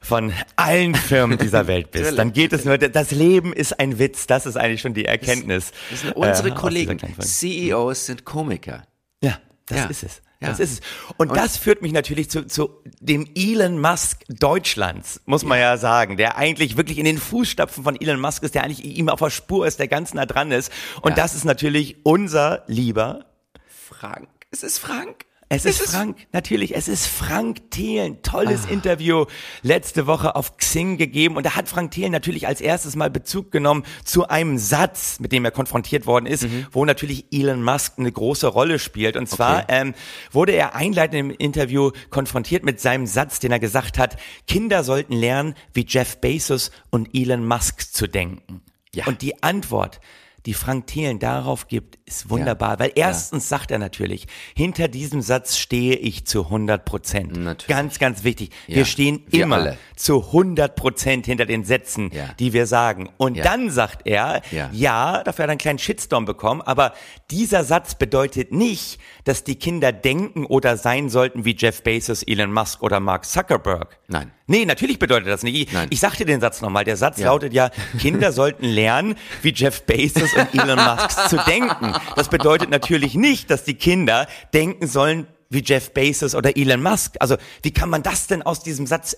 von 0.00 0.32
allen 0.56 0.94
Firmen 0.94 1.36
dieser 1.38 1.66
Welt 1.66 1.90
bist. 1.90 2.18
Dann 2.18 2.32
geht 2.32 2.52
es 2.52 2.64
nur, 2.64 2.78
das 2.78 3.10
Leben 3.10 3.52
ist 3.52 3.78
ein 3.78 3.98
Witz. 3.98 4.26
Das 4.26 4.46
ist 4.46 4.56
eigentlich 4.56 4.80
schon 4.80 4.94
die 4.94 5.04
Erkenntnis. 5.04 5.72
Das 5.90 6.00
sind 6.00 6.12
unsere 6.16 6.48
äh, 6.48 6.54
Kollegen. 6.54 6.98
CEOs 7.20 8.06
sind 8.06 8.24
Komiker. 8.24 8.84
Ja, 9.22 9.38
das 9.66 9.78
Ja. 9.78 9.84
ist 9.86 10.02
es. 10.02 10.22
Ja. 10.42 10.48
Das 10.48 10.58
ist 10.58 10.72
es. 10.72 10.80
Und, 11.18 11.36
das 11.36 11.58
führt 11.58 11.82
mich 11.82 11.92
natürlich 11.92 12.30
zu, 12.30 12.46
zu 12.46 12.82
dem 13.00 13.28
Elon 13.34 13.78
Musk 13.78 14.22
Deutschlands, 14.28 15.20
muss 15.26 15.44
man 15.44 15.58
ja 15.60 15.76
sagen, 15.76 16.16
der 16.16 16.38
eigentlich 16.38 16.78
wirklich 16.78 16.96
in 16.96 17.04
den 17.04 17.18
Fußstapfen 17.18 17.84
von 17.84 18.00
Elon 18.00 18.18
Musk 18.18 18.42
ist, 18.42 18.54
der 18.54 18.64
eigentlich 18.64 18.82
ihm 18.82 19.10
auf 19.10 19.20
der 19.20 19.28
Spur 19.28 19.66
ist, 19.66 19.78
der 19.78 19.86
ganz 19.88 20.14
nah 20.14 20.24
dran 20.24 20.50
ist. 20.50 20.72
Und 21.02 21.10
Ja. 21.10 21.16
das 21.16 21.34
ist 21.34 21.44
natürlich 21.44 21.96
unser 22.04 22.64
lieber 22.68 23.26
Frank. 23.66 24.28
Es 24.50 24.62
ist 24.62 24.78
Frank. 24.78 25.26
Es 25.52 25.64
ist 25.64 25.82
Frank, 25.82 26.16
natürlich, 26.30 26.76
es 26.76 26.86
ist 26.86 27.08
Frank 27.08 27.72
Thelen. 27.72 28.22
Tolles 28.22 28.66
Interview 28.66 29.24
letzte 29.62 30.06
Woche 30.06 30.36
auf 30.36 30.56
Xing 30.56 30.96
gegeben 30.96 31.36
und 31.36 31.44
da 31.44 31.56
hat 31.56 31.68
Frank 31.68 31.90
Thelen 31.90 32.12
natürlich 32.12 32.46
als 32.46 32.60
erstes 32.60 32.94
mal 32.94 33.10
Bezug 33.10 33.50
genommen 33.50 33.82
zu 34.04 34.28
einem 34.28 34.58
Satz, 34.58 35.18
mit 35.18 35.32
dem 35.32 35.44
er 35.44 35.50
konfrontiert 35.50 36.06
worden 36.06 36.26
ist, 36.26 36.46
wo 36.70 36.84
natürlich 36.84 37.26
Elon 37.32 37.64
Musk 37.64 37.94
eine 37.98 38.12
große 38.12 38.46
Rolle 38.46 38.78
spielt. 38.78 39.16
Und 39.16 39.28
zwar 39.28 39.64
Okay. 39.64 39.64
ähm, 39.70 39.94
wurde 40.30 40.52
er 40.52 40.76
einleitend 40.76 41.18
im 41.18 41.30
Interview 41.32 41.90
konfrontiert 42.10 42.62
mit 42.64 42.80
seinem 42.80 43.06
Satz, 43.06 43.40
den 43.40 43.50
er 43.50 43.58
gesagt 43.58 43.98
hat, 43.98 44.16
Kinder 44.46 44.84
sollten 44.84 45.14
lernen, 45.14 45.54
wie 45.74 45.84
Jeff 45.84 46.18
Bezos 46.18 46.70
und 46.90 47.08
Elon 47.12 47.44
Musk 47.44 47.92
zu 47.92 48.06
denken. 48.06 48.62
Ja. 48.94 49.06
Und 49.06 49.20
die 49.20 49.42
Antwort, 49.42 50.00
die 50.46 50.54
Frank 50.54 50.86
Thelen 50.86 51.18
darauf 51.18 51.68
gibt, 51.68 51.98
ist 52.06 52.30
wunderbar, 52.30 52.78
weil 52.78 52.92
erstens 52.94 53.48
sagt 53.48 53.70
er 53.70 53.78
natürlich, 53.78 54.26
hinter 54.56 54.88
diesem 54.88 55.20
Satz 55.20 55.58
stehe 55.58 55.96
ich 55.96 56.26
zu 56.26 56.44
100 56.44 56.84
Prozent. 56.84 57.36
Natürlich. 57.36 57.66
Ganz, 57.68 57.98
ganz 57.98 58.24
wichtig. 58.24 58.50
Ja, 58.66 58.76
Wir 58.76 58.84
stehen 58.86 59.22
wir 59.28 59.44
immer 59.44 59.56
alle. 59.56 59.78
zu 59.96 60.26
100 60.32 60.76
Prozent 60.76 61.26
hinter 61.26 61.44
den 61.46 61.64
Sätzen, 61.64 62.10
Ja. 62.12 62.32
die 62.38 62.52
wir 62.52 62.66
sagen. 62.66 63.10
Und 63.18 63.36
Ja. 63.36 63.44
dann 63.44 63.70
sagt 63.70 64.06
er, 64.06 64.40
Ja. 64.50 64.70
ja. 64.72 65.22
dafür 65.22 65.42
hat 65.44 65.48
er 65.48 65.52
einen 65.52 65.58
kleinen 65.58 65.78
Shitstorm 65.78 66.24
bekommen, 66.24 66.62
aber 66.62 66.94
dieser 67.30 67.64
Satz 67.64 67.94
bedeutet 67.94 68.52
nicht, 68.52 68.98
dass 69.24 69.44
die 69.44 69.56
Kinder 69.56 69.92
denken 69.92 70.46
oder 70.46 70.76
sein 70.76 71.10
sollten 71.10 71.44
wie 71.44 71.54
Jeff 71.56 71.82
Bezos, 71.82 72.22
Elon 72.22 72.52
Musk 72.52 72.82
oder 72.82 72.98
Mark 73.00 73.24
Zuckerberg. 73.26 73.98
Nein. 74.08 74.30
Nee, 74.50 74.64
natürlich 74.64 74.98
bedeutet 74.98 75.28
das 75.28 75.42
nicht. 75.44 75.54
Ich, 75.68 75.72
Nein. 75.72 75.86
ich 75.90 76.00
sag 76.00 76.16
dir 76.16 76.26
den 76.26 76.40
Satz 76.40 76.60
nochmal. 76.60 76.84
Der 76.84 76.96
Satz 76.96 77.18
Ja. 77.18 77.26
lautet 77.26 77.52
ja, 77.52 77.70
Kinder 78.00 78.32
sollten 78.32 78.64
lernen, 78.64 79.14
wie 79.42 79.52
Jeff 79.54 79.82
Bezos 79.82 80.34
und 80.34 80.52
Elon 80.54 80.76
Musk 80.84 81.28
zu 81.28 81.36
denken. 81.46 81.94
Das 82.16 82.28
bedeutet 82.28 82.68
natürlich 82.68 83.14
nicht, 83.14 83.48
dass 83.50 83.62
die 83.64 83.74
Kinder 83.74 84.26
denken 84.52 84.86
sollen 84.88 85.26
wie 85.50 85.62
Jeff 85.64 85.92
Bezos 85.92 86.34
oder 86.34 86.56
Elon 86.56 86.82
Musk. 86.82 87.14
Also 87.20 87.36
wie 87.62 87.70
kann 87.72 87.88
man 87.90 88.02
das 88.02 88.26
denn 88.26 88.42
aus 88.42 88.60
diesem 88.62 88.86
Satz 88.88 89.16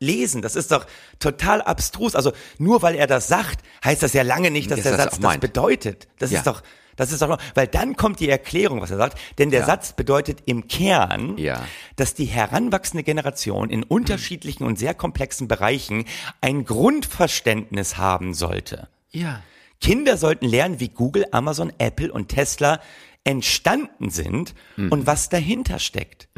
lesen? 0.00 0.42
Das 0.42 0.56
ist 0.56 0.72
doch 0.72 0.86
total 1.20 1.62
abstrus. 1.62 2.16
Also 2.16 2.32
nur 2.58 2.82
weil 2.82 2.96
er 2.96 3.06
das 3.06 3.28
sagt, 3.28 3.60
heißt 3.84 4.02
das 4.02 4.12
ja 4.14 4.22
lange 4.22 4.50
nicht, 4.50 4.68
dass 4.70 4.78
Dass 4.78 4.82
der 4.84 4.92
er 4.92 4.98
das 4.98 5.14
Satz 5.14 5.20
das 5.20 5.38
bedeutet. 5.38 6.08
Das 6.18 6.32
Ja. 6.32 6.38
ist 6.38 6.46
doch, 6.48 6.60
das 6.96 7.12
ist 7.12 7.22
doch, 7.22 7.38
weil 7.54 7.66
dann 7.66 7.96
kommt 7.96 8.20
die 8.20 8.28
Erklärung, 8.28 8.80
was 8.80 8.90
er 8.90 8.96
sagt. 8.96 9.18
Denn 9.38 9.50
der 9.50 9.60
Ja. 9.60 9.66
Satz 9.66 9.92
bedeutet 9.92 10.42
im 10.46 10.68
Kern, 10.68 11.36
Ja. 11.38 11.62
dass 11.96 12.14
die 12.14 12.24
heranwachsende 12.26 13.02
Generation 13.02 13.70
in 13.70 13.82
unterschiedlichen 13.82 14.64
und 14.64 14.78
sehr 14.78 14.94
komplexen 14.94 15.48
Bereichen 15.48 16.04
ein 16.40 16.64
Grundverständnis 16.64 17.96
haben 17.96 18.34
sollte. 18.34 18.88
Ja. 19.10 19.42
Kinder 19.80 20.16
sollten 20.16 20.46
lernen, 20.46 20.78
wie 20.80 20.88
Google, 20.88 21.26
Amazon, 21.32 21.72
Apple 21.78 22.12
und 22.12 22.28
Tesla 22.28 22.80
entstanden 23.24 24.10
sind 24.10 24.54
Mhm. 24.76 24.90
und 24.90 25.06
was 25.06 25.28
dahinter 25.28 25.78
steckt. 25.78 26.28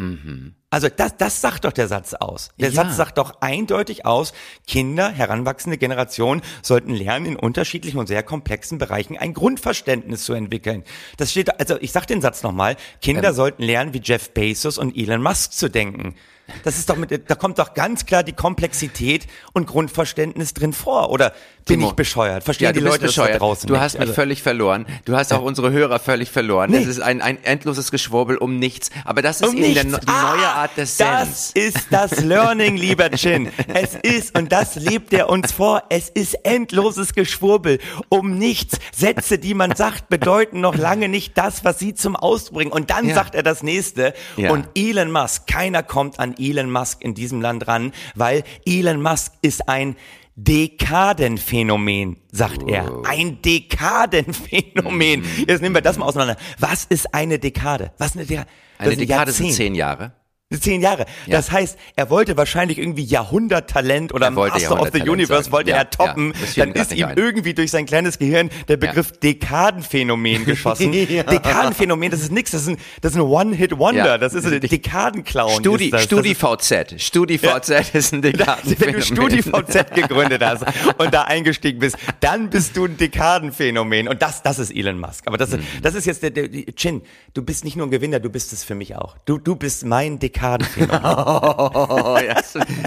Also 0.70 0.88
das, 0.94 1.16
das 1.16 1.40
sagt 1.40 1.64
doch 1.64 1.73
der 1.73 1.88
Satz 1.88 2.14
aus. 2.14 2.51
Der 2.59 2.68
Ja. 2.70 2.75
Satz 2.85 2.97
sagt 2.97 3.16
doch 3.18 3.40
eindeutig 3.40 4.05
aus, 4.05 4.33
Kinder, 4.66 5.09
heranwachsende 5.11 5.79
Generation 5.79 6.42
sollten 6.62 6.92
lernen, 6.92 7.27
in 7.27 7.37
unterschiedlichen 7.37 7.99
und 7.99 8.07
sehr 8.07 8.23
komplexen 8.23 8.79
Bereichen 8.79 9.16
ein 9.16 9.33
Grundverständnis 9.35 10.25
zu 10.25 10.35
entwickeln. 10.35 10.85
Das 11.16 11.31
steht, 11.31 11.59
also 11.59 11.77
ich 11.81 11.92
sag 11.92 12.07
den 12.07 12.20
Satz 12.20 12.42
nochmal, 12.42 12.77
Kinder 13.01 13.31
Ähm. 13.31 13.35
sollten 13.35 13.62
lernen, 13.62 13.94
wie 13.94 14.01
Jeff 14.03 14.31
Bezos 14.35 14.77
und 14.77 14.97
Elon 14.97 15.23
Musk 15.23 15.53
zu 15.53 15.70
denken. 15.70 16.14
Das 16.62 16.76
ist 16.78 16.90
doch 16.90 16.96
mit, 16.96 17.30
da 17.30 17.35
kommt 17.35 17.59
doch 17.59 17.72
ganz 17.74 18.04
klar 18.07 18.22
die 18.22 18.33
Komplexität 18.33 19.26
und 19.54 19.66
Grundverständnis 19.66 20.52
drin 20.54 20.72
vor. 20.72 21.11
Oder 21.11 21.33
bin 21.66 21.78
Timo. 21.78 21.88
ich 21.88 21.94
bescheuert? 21.94 22.44
Verstehen 22.44 22.66
Ja, 22.66 22.72
die 22.72 22.80
Leute 22.80 23.07
das 23.07 23.14
da 23.14 23.22
bescheuert. 23.22 23.40
draußen? 23.40 23.66
Du 23.66 23.78
hast 23.80 23.94
mich 23.94 24.02
Also- 24.02 24.12
völlig 24.12 24.42
verloren. 24.42 24.85
Du 25.07 25.16
hast 25.16 25.33
auch 25.33 25.40
unsere 25.42 25.72
Hörer 25.72 25.98
völlig 25.98 26.30
verloren. 26.30 26.70
Nee. 26.70 26.78
Es 26.78 26.87
ist 26.87 27.00
ein, 27.00 27.22
ein 27.22 27.42
endloses 27.44 27.90
Geschwurbel 27.90 28.37
um 28.37 28.59
nichts. 28.59 28.90
Aber 29.07 29.22
das 29.22 29.40
ist 29.40 29.48
Um 29.48 29.57
eben 29.57 29.72
der, 29.74 29.85
die 30.00 30.07
neue 30.07 30.07
Ah, 30.14 30.62
Art 30.62 30.76
des 30.76 30.98
Das 30.98 31.50
Sens. 31.54 31.74
ist 31.74 31.87
das 31.90 32.20
Learning, 32.20 32.76
lieber 32.76 33.11
Chin. 33.12 33.50
Es 33.72 33.94
ist, 33.94 34.37
und 34.38 34.52
das 34.52 34.74
lebt 34.76 35.14
er 35.14 35.30
uns 35.30 35.52
vor, 35.52 35.85
es 35.88 36.11
ist 36.11 36.35
endloses 36.44 37.14
Geschwurbel 37.14 37.78
um 38.11 38.37
nichts. 38.37 38.78
Sätze, 38.94 39.38
die 39.38 39.54
man 39.54 39.74
sagt, 39.74 40.11
bedeuten 40.11 40.61
noch 40.61 40.76
lange 40.76 41.09
nicht 41.09 41.38
das, 41.38 41.64
was 41.64 41.78
sie 41.78 41.94
zum 41.94 42.16
Ausdruck 42.16 42.57
bringen. 42.59 42.72
Und 42.72 42.90
dann 42.90 43.09
Ja. 43.09 43.14
sagt 43.14 43.35
er 43.35 43.42
das 43.42 43.62
nächste. 43.62 44.12
Ja. 44.37 44.50
Und 44.50 44.68
Elon 44.74 45.11
Musk, 45.11 45.46
keiner 45.46 45.83
kommt 45.83 46.20
an 46.20 46.34
Elon 46.38 46.70
Musk 46.70 47.03
in 47.03 47.14
diesem 47.14 47.40
Land 47.40 47.66
ran, 47.66 47.92
weil 48.14 48.44
Elon 48.66 49.03
Musk 49.03 49.33
ist 49.42 49.68
ein 49.68 49.97
Dekadenphänomen, 50.37 52.16
sagt 52.33 52.68
er. 52.68 53.03
Ein 53.05 53.40
Dekadenphänomen. 53.40 55.20
Mhm. 55.20 55.44
Jetzt 55.49 55.62
nehmen 55.62 55.75
wir 55.75 55.83
das 55.83 55.97
mal 55.97 56.07
auseinander. 56.07 56.37
Was 56.59 56.85
ist 56.85 57.14
eine 57.14 57.38
Dekade? 57.38 57.92
Was 57.99 58.09
ist 58.09 58.16
eine 58.16 58.27
Dekade? 58.27 58.49
Eine 58.79 58.97
Dekade 58.97 59.33
sind 59.33 59.53
zehn 59.53 59.75
Jahre. 59.75 60.12
Zehn 60.61 60.81
Jahre. 60.81 61.07
Das 61.29 61.51
heißt, 61.51 61.79
er 61.97 62.11
wollte 62.11 62.37
wahrscheinlich 62.37 62.79
irgendwie 62.79 63.05
Jahrhunderttalent 63.05 64.12
oder 64.14 64.27
Er 64.27 64.31
Master 64.33 64.81
of 64.81 64.90
the 64.93 65.03
Universe 65.09 65.45
sagen. 65.45 65.53
wollte 65.53 65.71
Ja, 65.71 65.77
er 65.79 65.90
toppen. 65.90 66.33
ja, 66.55 66.64
Dann 66.67 66.75
ist 66.75 66.93
ihm 66.95 67.07
ein. 67.07 67.17
irgendwie 67.17 67.55
durch 67.55 67.71
sein 67.71 67.87
kleines 67.87 68.19
Gehirn 68.19 68.51
der 68.69 68.77
Begriff 68.77 69.12
Dekadenphänomen 69.12 70.45
geschossen. 70.47 70.93
Dekadenphänomen, 70.93 72.11
das 72.11 72.21
ist 72.21 72.33
nix. 72.33 72.51
Das 72.53 72.62
ist 72.62 72.69
ein, 72.69 72.77
das 73.01 73.12
ist 73.12 73.17
ein 73.19 73.23
One-Hit-Wonder. 73.23 74.07
Ja. 74.07 74.19
Das 74.19 74.35
ist 74.35 74.47
ein 74.47 74.61
Dekadenclown. 74.61 75.61
Studi, 75.61 75.85
ist 75.87 75.93
das. 75.95 76.05
Studi 76.05 76.35
Das 76.35 76.67
VZ. 76.69 77.01
Studi 77.03 77.38
VZ 77.38 77.71
ist 77.95 78.12
ein 78.12 78.23
ist, 78.23 78.38
Dekaden. 78.38 78.77
wenn 78.79 78.93
du 78.95 79.03
StudiVZ 79.03 79.95
gegründet 79.95 80.43
hast 80.45 80.64
und 80.99 81.12
da 81.14 81.23
eingestiegen 81.23 81.79
bist, 81.81 81.97
dann 82.21 82.51
bist 82.51 82.77
du 82.77 82.85
ein 82.87 82.97
Dekadenphänomen. 82.97 84.09
Und 84.09 84.23
das, 84.23 84.43
das 84.43 84.59
ist 84.59 84.75
Elon 84.75 84.99
Musk. 84.99 85.27
Aber 85.27 85.37
das, 85.38 85.53
ist, 85.53 85.61
das 85.83 85.95
ist 85.95 86.07
jetzt 86.07 86.23
der, 86.23 86.31
der 86.31 86.49
Chin. 86.75 87.03
Du 87.35 87.43
bist 87.43 87.64
nicht 87.64 87.77
nur 87.77 87.87
ein 87.87 87.90
Gewinner, 87.90 88.21
du 88.21 88.31
bist 88.31 88.53
es 88.53 88.64
für 88.64 88.75
mich 88.75 88.97
auch. 88.97 89.17
Du, 89.25 89.38
du 89.38 89.57
bist 89.57 89.85
mein 89.85 90.19
Dekadenphänomen. 90.19 90.43
Oh, 91.04 92.18
ja, 92.18 92.37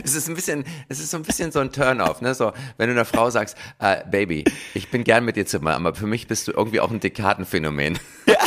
es 0.03 0.15
ist- 0.15 0.27
ein 0.29 0.35
bisschen, 0.35 0.63
es 0.89 0.99
ist 0.99 1.11
so 1.11 1.17
ein 1.17 1.23
bisschen 1.23 1.51
so 1.51 1.59
ein 1.59 1.71
Turn-off, 1.71 2.21
ne? 2.21 2.33
So, 2.35 2.51
wenn 2.77 2.87
du 2.89 2.93
einer 2.95 3.05
Frau 3.05 3.29
sagst, 3.29 3.55
äh, 3.79 3.97
Baby, 4.09 4.43
ich 4.73 4.89
bin 4.89 5.03
gern 5.03 5.23
mit 5.25 5.35
dir 5.35 5.45
zusammen, 5.45 5.67
aber 5.69 5.95
für 5.95 6.07
mich 6.07 6.27
bist 6.27 6.47
du 6.47 6.51
irgendwie 6.51 6.79
auch 6.79 6.91
ein 6.91 6.99
Dekadenphänomen. 6.99 7.97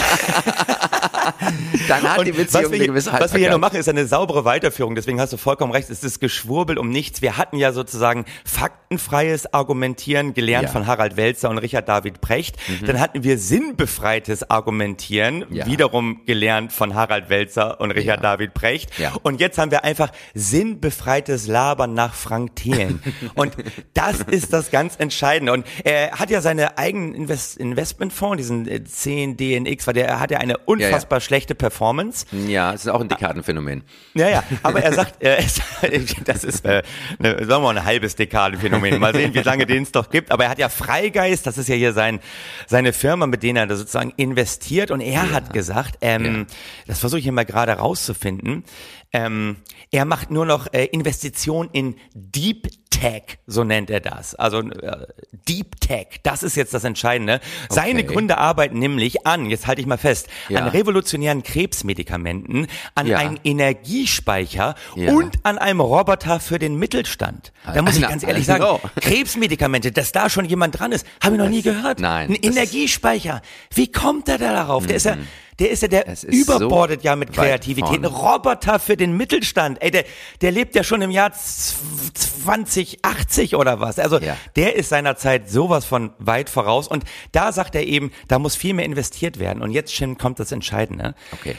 Dann 1.88 2.02
hat 2.02 2.26
die 2.26 2.32
Beziehung 2.32 2.64
was 2.64 2.70
wir, 2.72 2.76
eine 2.78 2.86
gewisse 2.86 3.10
hier, 3.10 3.20
was 3.20 3.32
wir 3.32 3.38
hier 3.38 3.48
noch 3.48 3.54
Haltbarkeit. 3.54 3.60
machen, 3.72 3.80
ist 3.80 3.88
eine 3.88 4.06
saubere 4.06 4.44
Weiterführung. 4.44 4.94
Deswegen 4.94 5.20
hast 5.20 5.32
du 5.32 5.36
vollkommen 5.36 5.72
recht. 5.72 5.90
Es 5.90 6.02
ist 6.04 6.20
Geschwurbel 6.20 6.78
um 6.78 6.88
nichts. 6.90 7.22
Wir 7.22 7.36
hatten 7.36 7.56
ja 7.56 7.72
sozusagen 7.72 8.24
faktenfreies 8.44 9.52
Argumentieren 9.52 10.34
gelernt 10.34 10.64
Ja. 10.64 10.68
Mhm. 10.70 10.72
von 10.72 10.86
Harald 10.86 11.16
Welzer 11.16 11.50
und 11.50 11.58
Richard 11.58 11.88
David 11.88 12.20
Precht. 12.20 12.56
Dann 12.86 13.00
hatten 13.00 13.22
wir 13.24 13.38
sinnbefreites 13.38 14.50
Argumentieren, 14.50 15.44
Ja. 15.50 15.66
wiederum 15.66 16.20
gelernt 16.26 16.72
von 16.72 16.94
Harald 16.94 17.28
Welzer 17.28 17.80
und 17.80 17.90
Richard 17.90 18.18
Ja. 18.22 18.30
David 18.30 18.54
Precht. 18.54 18.98
Ja. 19.00 19.14
Und 19.22 19.40
jetzt 19.40 19.58
haben 19.58 19.70
wir 19.70 19.84
einfach 19.84 20.12
sinnbefreites 20.34 21.46
Labern 21.46 21.94
nach 21.94 22.14
Frank 22.14 22.56
Thelen. 22.56 23.02
und 23.34 23.54
das 23.94 24.20
ist 24.20 24.52
das 24.52 24.70
ganz 24.70 24.96
Entscheidende. 24.96 25.52
Und 25.52 25.66
er 25.84 26.12
hat 26.12 26.30
ja 26.30 26.40
seine 26.40 26.78
eigenen 26.78 27.14
Invest 27.14 27.56
Investmentfonds, 27.56 28.36
diesen 28.36 28.68
äh, 28.68 28.80
10DNX, 28.86 29.86
weil 29.86 29.94
der 29.94 30.08
er 30.08 30.20
hat 30.20 30.30
ja 30.30 30.38
eine 30.38 30.58
unfassbar 30.58 31.20
schlechte 31.20 31.54
Performance. 31.54 32.26
Ja, 32.46 32.72
es 32.74 32.82
ist 32.82 32.88
auch 32.88 33.00
ein 33.00 33.08
Dekadenphänomen. 33.08 33.82
Ja, 34.14 34.28
ja, 34.28 34.44
aber 34.62 34.82
er 34.82 34.92
sagt, 34.92 35.22
äh, 35.22 35.42
das 36.24 36.44
ist, 36.44 36.64
äh, 36.64 36.82
ne, 37.18 37.36
sagen 37.38 37.48
wir 37.48 37.60
mal, 37.60 37.78
ein 37.78 37.84
halbes 37.84 38.16
Dekadenphänomen. 38.16 38.98
Mal 38.98 39.14
sehen, 39.14 39.34
wie 39.34 39.40
lange 39.40 39.66
den 39.66 39.84
es 39.84 39.92
doch 39.92 40.10
gibt. 40.10 40.30
Aber 40.30 40.44
er 40.44 40.50
hat 40.50 40.58
ja 40.58 40.68
Freigeist, 40.68 41.46
das 41.46 41.58
ist 41.58 41.68
ja 41.68 41.74
hier 41.74 41.92
sein, 41.92 42.20
seine 42.66 42.92
Firma, 42.92 43.26
mit 43.26 43.42
denen 43.42 43.56
er 43.56 43.66
da 43.66 43.76
sozusagen 43.76 44.12
investiert. 44.16 44.90
Und 44.90 45.00
er 45.00 45.32
hat 45.32 45.52
gesagt, 45.52 45.98
ähm, 46.00 46.46
das 46.86 46.98
versuche 46.98 47.18
ich 47.18 47.24
hier 47.24 47.32
mal 47.32 47.44
gerade 47.44 47.72
rauszufinden, 47.72 48.64
ähm, 49.12 49.56
er 49.90 50.04
macht 50.04 50.30
nur 50.30 50.46
noch 50.46 50.72
äh, 50.72 50.84
Investitionen 50.86 51.68
in 51.72 51.96
Deep 52.14 52.68
Tech, 52.90 53.38
so 53.46 53.64
nennt 53.64 53.88
er 53.90 54.00
das. 54.00 54.34
Also 54.34 54.60
äh, 54.60 55.06
Deep 55.48 55.80
Tech, 55.80 56.20
das 56.22 56.42
ist 56.42 56.54
jetzt 56.56 56.74
das 56.74 56.84
Entscheidende. 56.84 57.40
Seine 57.70 58.00
Okay. 58.00 58.12
Gründe 58.14 58.36
arbeiten 58.38 58.78
nämlich 58.78 59.26
an, 59.26 59.46
jetzt 59.46 59.66
halte 59.66 59.80
ich 59.80 59.86
mal 59.86 59.96
fest, 59.96 60.28
Ja. 60.48 60.60
an 60.60 60.68
revolutionären 60.68 61.42
Krebsmedikamenten, 61.42 62.66
an 62.94 63.06
Ja. 63.06 63.18
einen 63.18 63.38
Energiespeicher 63.42 64.74
Ja. 64.96 65.12
und 65.14 65.38
an 65.44 65.58
einem 65.58 65.80
Roboter 65.80 66.40
für 66.40 66.58
den 66.58 66.76
Mittelstand. 66.76 67.52
Da 67.64 67.80
muss 67.82 67.94
ich 67.96 68.02
Na, 68.02 68.08
ganz 68.08 68.22
ehrlich 68.22 68.46
sagen, 68.46 68.62
no. 68.62 68.80
Krebsmedikamente, 69.00 69.92
dass 69.92 70.12
da 70.12 70.28
schon 70.30 70.44
jemand 70.44 70.78
dran 70.78 70.92
ist, 70.92 71.06
habe 71.22 71.36
ich 71.36 71.40
noch 71.40 71.48
nie 71.48 71.62
gehört. 71.62 72.00
nein, 72.00 72.28
Ein 72.30 72.34
Energiespeicher. 72.36 73.42
Wie 73.74 73.90
kommt 73.90 74.28
er 74.28 74.38
da 74.38 74.52
darauf? 74.52 74.86
Der 74.86 74.96
ist 74.96 75.06
ja, 75.06 75.16
der 75.60 75.70
ist 75.70 75.82
ja, 75.82 75.88
der 75.88 76.06
ist 76.08 76.22
so 76.22 76.28
überbordet 76.28 77.02
ja 77.04 77.14
mit 77.14 77.32
Kreativität. 77.32 77.98
Ein. 77.98 78.04
Roboter 78.06 78.78
für 78.78 78.96
den 78.96 79.16
Mittelstand. 79.16 79.80
Ey, 79.82 79.90
der, 79.90 80.04
der 80.40 80.50
lebt 80.50 80.74
ja 80.74 80.82
schon 80.82 81.02
im 81.02 81.10
Jahr 81.10 81.32
z- 81.32 81.76
2080 82.16 83.54
oder 83.56 83.80
was. 83.80 83.98
Also 83.98 84.18
Ja. 84.18 84.36
der 84.56 84.76
ist 84.76 84.88
seiner 84.88 85.16
Zeit 85.16 85.50
sowas 85.50 85.84
von 85.84 86.12
weit 86.18 86.50
voraus. 86.50 86.88
Und 86.88 87.04
da 87.32 87.52
sagt 87.52 87.74
er 87.74 87.86
eben, 87.86 88.10
da 88.28 88.38
muss 88.38 88.56
viel 88.56 88.74
mehr 88.74 88.84
investiert 88.84 89.38
werden. 89.38 89.62
Und 89.62 89.70
jetzt, 89.70 89.92
Shin, 89.92 90.18
kommt 90.18 90.40
das 90.40 90.50
Entscheidende 90.52 91.14
Okay. 91.32 91.54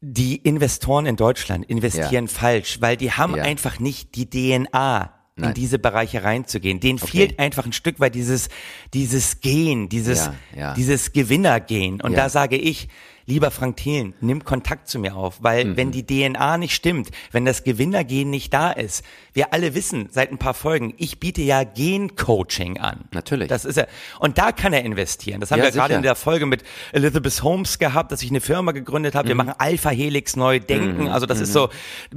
die 0.00 0.36
Investoren 0.36 1.06
in 1.06 1.16
Deutschland 1.16 1.64
investieren 1.66 2.26
falsch, 2.28 2.80
weil 2.80 2.96
die 2.96 3.12
haben 3.12 3.36
Ja. 3.36 3.44
einfach 3.44 3.78
nicht 3.78 4.16
die 4.16 4.28
DNA 4.28 5.12
in 5.36 5.44
Nein. 5.44 5.54
diese 5.54 5.78
Bereiche 5.78 6.24
reinzugehen. 6.24 6.78
Denen 6.78 6.98
fehlt 6.98 7.38
einfach 7.38 7.64
ein 7.64 7.72
Stück 7.72 8.00
weit 8.00 8.14
dieses, 8.14 8.50
dieses 8.92 9.40
Gen, 9.40 9.88
dieses, 9.88 10.26
Ja, 10.26 10.34
ja. 10.54 10.74
dieses 10.74 11.12
Gewinnergen. 11.12 12.02
Und 12.02 12.12
Ja. 12.12 12.24
da 12.24 12.28
sage 12.28 12.56
ich, 12.56 12.88
lieber 13.24 13.50
Frank 13.50 13.78
Thelen, 13.78 14.12
nimm 14.20 14.44
Kontakt 14.44 14.88
zu 14.88 14.98
mir 14.98 15.16
auf, 15.16 15.42
weil 15.42 15.64
Mhm. 15.64 15.76
wenn 15.78 15.90
die 15.90 16.04
DNA 16.04 16.58
nicht 16.58 16.74
stimmt, 16.74 17.10
wenn 17.30 17.46
das 17.46 17.64
Gewinnergen 17.64 18.28
nicht 18.28 18.52
da 18.52 18.72
ist, 18.72 19.04
wir 19.34 19.52
alle 19.52 19.74
wissen 19.74 20.08
seit 20.10 20.30
ein 20.30 20.38
paar 20.38 20.54
Folgen, 20.54 20.94
ich 20.98 21.18
biete 21.20 21.42
ja 21.42 21.64
Gen-Coaching 21.64 22.78
an. 22.78 23.04
Natürlich. 23.12 23.48
Das 23.48 23.64
ist 23.64 23.76
er. 23.76 23.88
Und 24.18 24.38
da 24.38 24.52
kann 24.52 24.72
er 24.72 24.82
investieren. 24.84 25.40
Das 25.40 25.50
haben 25.50 25.58
Ja, 25.58 25.64
wir 25.64 25.70
gerade 25.72 25.88
sicher. 25.88 25.96
in 25.98 26.02
der 26.02 26.14
Folge 26.16 26.46
mit 26.46 26.62
Elizabeth 26.92 27.42
Holmes 27.42 27.78
gehabt, 27.78 28.12
dass 28.12 28.22
ich 28.22 28.30
eine 28.30 28.40
Firma 28.40 28.72
gegründet 28.72 29.14
habe. 29.14 29.28
Wir 29.28 29.34
Mhm. 29.34 29.38
machen 29.38 29.54
Alpha 29.58 29.90
Helix 29.90 30.36
neu 30.36 30.60
denken. 30.60 31.08
Also 31.08 31.26
das 31.26 31.40
ist 31.40 31.52
so 31.52 31.68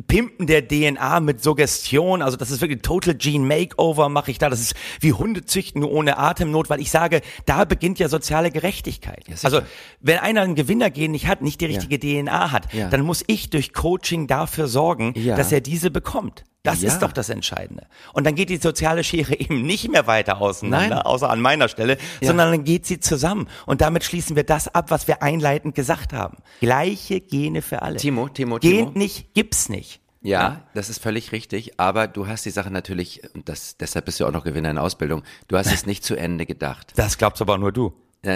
Pimpen 0.08 0.48
der 0.48 0.68
DNA 0.68 1.20
mit 1.20 1.42
Suggestion. 1.42 2.22
Also 2.22 2.38
das 2.38 2.52
ist 2.52 2.62
wirklich 2.62 2.82
Total 2.82 3.16
Gene 3.16 3.46
Makeover 3.46 4.10
mache 4.10 4.32
ich 4.32 4.38
da. 4.38 4.50
Das 4.50 4.60
ist 4.60 4.76
wie 5.00 5.14
Hunde 5.14 5.46
züchten 5.46 5.82
nur 5.82 5.92
ohne 5.92 6.18
Atemnot, 6.18 6.70
weil 6.70 6.82
ich 6.82 6.92
sage, 6.92 7.22
da 7.46 7.66
beginnt 7.66 8.00
ja 8.00 8.10
soziale 8.10 8.52
Gerechtigkeit. 8.52 9.24
sicher. 9.26 9.46
also 9.46 9.62
wenn 10.02 10.18
einer 10.20 10.42
ein 10.42 10.56
Gewinnergen 10.56 11.12
nicht 11.12 11.28
hat, 11.28 11.42
nicht 11.42 11.62
die 11.62 11.66
richtige 11.66 12.00
DNA 12.00 12.52
hat, 12.52 12.74
Ja. 12.74 12.90
dann 12.90 13.02
muss 13.02 13.24
ich 13.28 13.50
durch 13.50 13.74
Coaching 13.74 14.28
dafür 14.28 14.68
sorgen, 14.68 15.14
Ja. 15.16 15.36
dass 15.36 15.52
er 15.52 15.62
diese 15.62 15.92
bekommt. 15.92 16.44
Das 16.66 16.82
Ja. 16.82 16.90
ist 16.90 17.00
doch 17.00 17.12
das 17.14 17.30
Entscheidende. 17.30 17.88
Und 18.14 18.26
dann 18.26 18.36
geht 18.36 18.50
die 18.50 18.58
soziale 18.58 19.04
Schere 19.04 19.36
eben 19.40 19.62
nicht 19.62 19.90
mehr 19.90 20.08
weiter 20.08 20.42
auseinander, 20.42 20.96
Nein. 20.98 21.06
außer 21.06 21.30
an 21.30 21.40
meiner 21.42 21.68
Stelle, 21.70 21.98
Ja. 22.22 22.28
sondern 22.28 22.52
dann 22.52 22.64
geht 22.66 22.86
sie 22.86 23.00
zusammen. 23.00 23.48
Und 23.66 23.82
damit 23.82 24.04
schließen 24.04 24.36
wir 24.36 24.44
das 24.44 24.68
ab, 24.74 24.92
was 24.92 25.08
wir 25.08 25.22
einleitend 25.24 25.76
gesagt 25.76 26.12
haben. 26.14 26.38
Gleiche 26.60 27.22
Gene 27.22 27.62
für 27.62 27.82
alle. 27.82 27.98
Timo, 27.98 28.28
Timo, 28.30 28.58
Geht 28.60 28.72
Timo. 28.80 28.92
nicht, 28.96 29.34
gibt's 29.34 29.70
nicht. 29.70 30.02
Ja, 30.22 30.64
das 30.74 30.90
ist 30.90 31.04
völlig 31.04 31.32
richtig, 31.32 31.80
aber 31.80 32.08
du 32.08 32.26
hast 32.28 32.46
die 32.46 32.50
Sache 32.50 32.72
natürlich, 32.72 33.22
und 33.36 33.48
das, 33.48 33.78
deshalb 33.78 34.06
bist 34.06 34.20
du 34.20 34.26
auch 34.26 34.32
noch 34.32 34.44
Gewinner 34.44 34.72
in 34.72 34.80
Ausbildung, 34.80 35.22
du 35.48 35.56
hast 35.56 35.72
es 35.72 35.86
nicht 35.86 36.04
zu 36.04 36.16
Ende 36.16 36.48
gedacht. 36.48 36.94
Das 36.96 37.20
glaubst 37.20 37.44
aber 37.44 37.60
nur 37.60 37.72
du. 37.72 37.94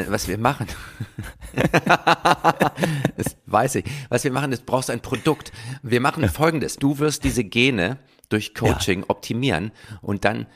Was 0.08 0.28
wir 0.28 0.38
machen, 0.38 0.68
das 3.18 3.36
weiß 3.48 3.76
ich, 3.76 3.86
was 4.10 4.24
wir 4.24 4.32
machen, 4.32 4.52
ist, 4.52 4.62
du 4.62 4.66
brauchst 4.66 4.90
ein 4.92 5.00
Produkt. 5.02 5.52
Wir 5.82 6.00
machen 6.02 6.28
folgendes, 6.30 6.76
du 6.78 7.00
wirst 7.00 7.24
diese 7.24 7.44
Gene 7.44 7.98
durch 8.30 8.54
Coaching 8.54 9.04
optimieren 9.08 9.72
und 10.02 10.26
dann 10.26 10.48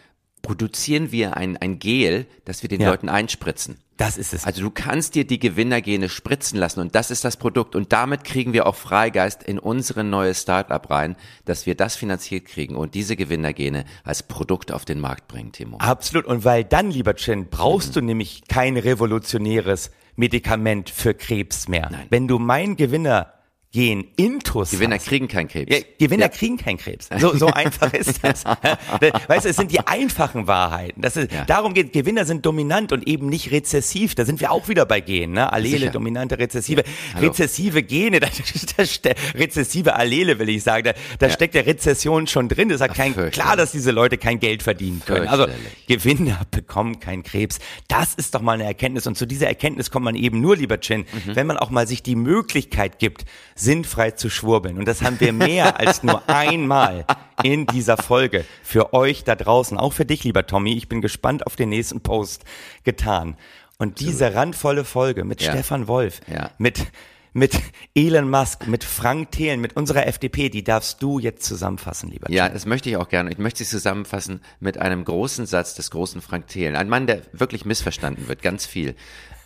produzieren 0.41 1.12
wir 1.12 1.38
ein, 1.38 1.57
ein 1.57 1.79
Gel, 1.79 2.27
das 2.45 2.62
wir 2.62 2.69
den 2.69 2.81
Ja. 2.81 2.89
Leuten 2.89 3.09
einspritzen. 3.09 3.77
Das 3.97 4.17
ist 4.17 4.33
es. 4.33 4.43
Also 4.45 4.62
du 4.62 4.71
kannst 4.71 5.15
dir 5.15 5.25
die 5.25 5.39
Gewinnergene 5.39 6.09
spritzen 6.09 6.59
lassen 6.59 6.79
und 6.79 6.95
das 6.95 7.12
ist 7.12 7.23
das 7.23 7.38
Produkt 7.38 7.75
und 7.75 7.93
damit 7.93 8.23
kriegen 8.23 8.51
wir 8.51 8.65
auch 8.65 8.75
Freigeist 8.75 9.43
in 9.43 9.59
unsere 9.59 10.03
neue 10.03 10.33
Startup 10.33 10.89
rein, 10.89 11.15
dass 11.45 11.65
wir 11.65 11.75
das 11.75 11.95
finanziert 11.95 12.45
kriegen 12.45 12.75
und 12.75 12.95
diese 12.95 13.15
Gewinnergene 13.15 13.86
als 14.03 14.23
Produkt 14.23 14.71
auf 14.71 14.83
den 14.83 14.99
Markt 14.99 15.27
bringen, 15.27 15.51
Timo. 15.51 15.77
Absolut. 15.77 16.25
Und 16.25 16.43
weil 16.43 16.63
dann, 16.63 16.91
lieber 16.91 17.15
Chin, 17.15 17.47
brauchst 17.49 17.95
du 17.95 18.01
nämlich 18.01 18.43
kein 18.47 18.77
revolutionäres 18.77 19.91
Medikament 20.15 20.89
für 20.89 21.13
Krebs 21.13 21.67
mehr. 21.67 21.89
Nein. 21.91 22.07
Wenn 22.09 22.27
du 22.27 22.39
mein 22.39 22.75
Gewinner 22.75 23.33
Gen 23.73 24.05
Intus 24.17 24.69
Gewinner 24.69 24.95
hast. 24.97 25.07
kriegen 25.07 25.27
keinen 25.27 25.47
Krebs. 25.47 25.75
Ja, 25.75 25.81
Gewinner 25.97 26.23
Ja. 26.25 26.29
kriegen 26.29 26.57
keinen 26.57 26.77
Krebs. 26.77 27.09
So, 27.19 27.36
so 27.36 27.47
einfach 27.53 27.91
ist 27.93 28.23
das. 28.23 28.43
weißt 28.45 29.45
du, 29.45 29.49
es 29.49 29.55
sind 29.55 29.71
die 29.71 29.79
einfachen 29.79 30.45
Wahrheiten. 30.45 31.01
Das 31.01 31.17
ist, 31.17 31.31
Ja. 31.31 31.43
Darum 31.45 31.73
geht, 31.73 31.91
Gewinner 31.91 32.25
sind 32.25 32.45
dominant 32.45 32.91
und 32.91 33.07
eben 33.07 33.27
nicht 33.29 33.49
rezessiv. 33.51 34.13
Da 34.13 34.25
sind 34.25 34.39
wir 34.41 34.51
auch 34.51 34.67
wieder 34.69 34.86
bei 34.86 35.01
Genen, 35.01 35.33
ne? 35.33 35.51
Allele, 35.51 35.79
Sicher. 35.79 35.91
dominante, 35.91 36.38
rezessive. 36.38 36.83
Rezessive 37.19 37.81
Gene, 37.81 38.19
da, 38.21 38.27
da, 38.27 39.12
rezessive 39.33 39.95
Allele 39.95 40.38
will 40.38 40.49
ich 40.49 40.62
sagen, 40.62 40.83
da, 40.86 40.93
da 41.17 41.29
steckt 41.31 41.55
der 41.55 41.65
Rezession 41.65 42.27
schon 42.27 42.49
drin. 42.49 42.69
Das 42.69 42.79
hat 42.79 42.93
kein, 42.93 43.15
klar, 43.31 43.57
dass 43.57 43.71
diese 43.71 43.89
Leute 43.89 44.19
kein 44.19 44.39
Geld 44.39 44.62
verdienen 44.62 45.01
können. 45.05 45.27
Also. 45.27 45.47
Gewinner 45.88 46.41
bekommen 46.51 46.99
keinen 46.99 47.23
Krebs. 47.23 47.57
Das 47.88 48.13
ist 48.13 48.36
doch 48.36 48.41
mal 48.41 48.53
eine 48.53 48.65
Erkenntnis. 48.65 49.07
Und 49.07 49.17
zu 49.17 49.25
dieser 49.25 49.47
Erkenntnis 49.47 49.89
kommt 49.89 50.05
man 50.05 50.15
eben 50.15 50.41
nur, 50.41 50.55
lieber 50.55 50.79
Chin, 50.79 51.05
Mhm. 51.25 51.36
wenn 51.36 51.47
man 51.47 51.57
auch 51.57 51.69
mal 51.71 51.88
sich 51.88 52.03
die 52.03 52.15
Möglichkeit 52.15 52.99
gibt, 52.99 53.25
sinnfrei 53.63 54.12
zu 54.12 54.30
schwurbeln. 54.30 54.78
Und 54.78 54.88
das 54.88 55.02
haben 55.02 55.19
wir 55.19 55.34
mehr 55.34 55.80
als 55.80 56.04
nur 56.04 56.21
einmal 56.30 57.06
in 57.43 57.65
dieser 57.65 57.97
Folge 57.97 58.45
für 58.63 58.93
euch 58.93 59.23
da 59.23 59.36
draußen, 59.36 59.78
auch 59.78 59.93
für 59.93 60.06
dich, 60.06 60.23
lieber 60.23 60.45
Tommy. 60.45 60.73
Ich 60.73 60.89
bin 60.89 61.02
gespannt 61.02 61.47
auf 61.47 61.56
den 61.56 61.69
nächsten 61.69 62.02
Post 62.02 62.43
getan. 62.84 63.36
Und 63.80 63.99
diese 63.99 64.36
randvolle 64.36 64.84
Folge 64.86 65.23
mit 65.23 65.41
Ja. 65.41 65.52
Stefan 65.52 65.88
Wolf, 65.88 66.21
Ja. 66.32 66.52
mit 66.58 66.86
mit 67.34 67.60
Elon 67.96 68.30
Musk, 68.30 68.67
mit 68.67 68.84
Frank 68.84 69.32
Thelen, 69.32 69.60
mit 69.60 69.76
unserer 69.76 70.08
FDP, 70.08 70.50
die 70.50 70.63
darfst 70.63 71.02
du 71.02 71.19
jetzt 71.19 71.43
zusammenfassen, 71.43 72.10
lieber 72.10 72.30
Ja, 72.32 72.48
das 72.48 72.65
möchte 72.65 72.89
ich 72.89 72.98
auch 72.98 73.10
gerne. 73.10 73.32
Ich 73.32 73.39
möchte 73.39 73.63
es 73.63 73.69
zusammenfassen 73.69 74.41
mit 74.60 74.78
einem 74.78 75.04
großen 75.04 75.46
Satz 75.46 75.74
des 75.74 75.91
großen 75.91 76.22
Frank 76.22 76.48
Thelen. 76.48 76.76
Ein 76.76 76.89
Mann, 76.89 77.08
der 77.08 77.22
wirklich 77.34 77.65
missverstanden 77.65 78.28
wird, 78.28 78.41
ganz 78.41 78.65
viel. 78.65 78.96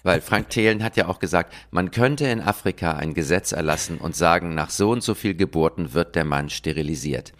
Weil 0.04 0.22
Frank 0.22 0.50
Thelen 0.50 0.84
hat 0.84 0.96
ja 0.96 1.08
auch 1.08 1.20
gesagt, 1.20 1.54
man 1.72 1.92
könnte 1.92 2.28
in 2.28 2.42
Afrika 2.42 2.94
ein 2.94 3.14
Gesetz 3.14 3.52
erlassen 3.52 3.98
und 3.98 4.16
sagen, 4.16 4.54
nach 4.54 4.70
so 4.70 4.92
und 4.92 5.04
so 5.04 5.16
viel 5.16 5.34
Geburten 5.34 5.94
wird 5.94 6.16
der 6.16 6.26
Mann 6.26 6.50
sterilisiert. 6.50 7.34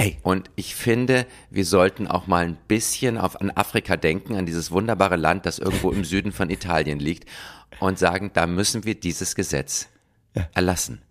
Ey. 0.00 0.16
Und 0.22 0.50
ich 0.56 0.74
finde, 0.74 1.26
wir 1.50 1.66
sollten 1.66 2.06
auch 2.06 2.26
mal 2.26 2.46
ein 2.46 2.56
bisschen 2.68 3.18
auf, 3.18 3.38
an 3.38 3.50
Afrika 3.50 3.98
denken, 3.98 4.34
an 4.34 4.46
dieses 4.46 4.70
wunderbare 4.70 5.16
Land, 5.16 5.44
das 5.44 5.58
irgendwo 5.58 5.90
im 5.90 6.04
Süden 6.10 6.32
von 6.32 6.48
Italien 6.48 6.98
liegt, 6.98 7.28
und 7.80 7.98
sagen, 7.98 8.30
da 8.32 8.46
müssen 8.46 8.84
wir 8.84 8.94
dieses 8.94 9.34
Gesetz 9.34 9.88
erlassen. 10.54 11.02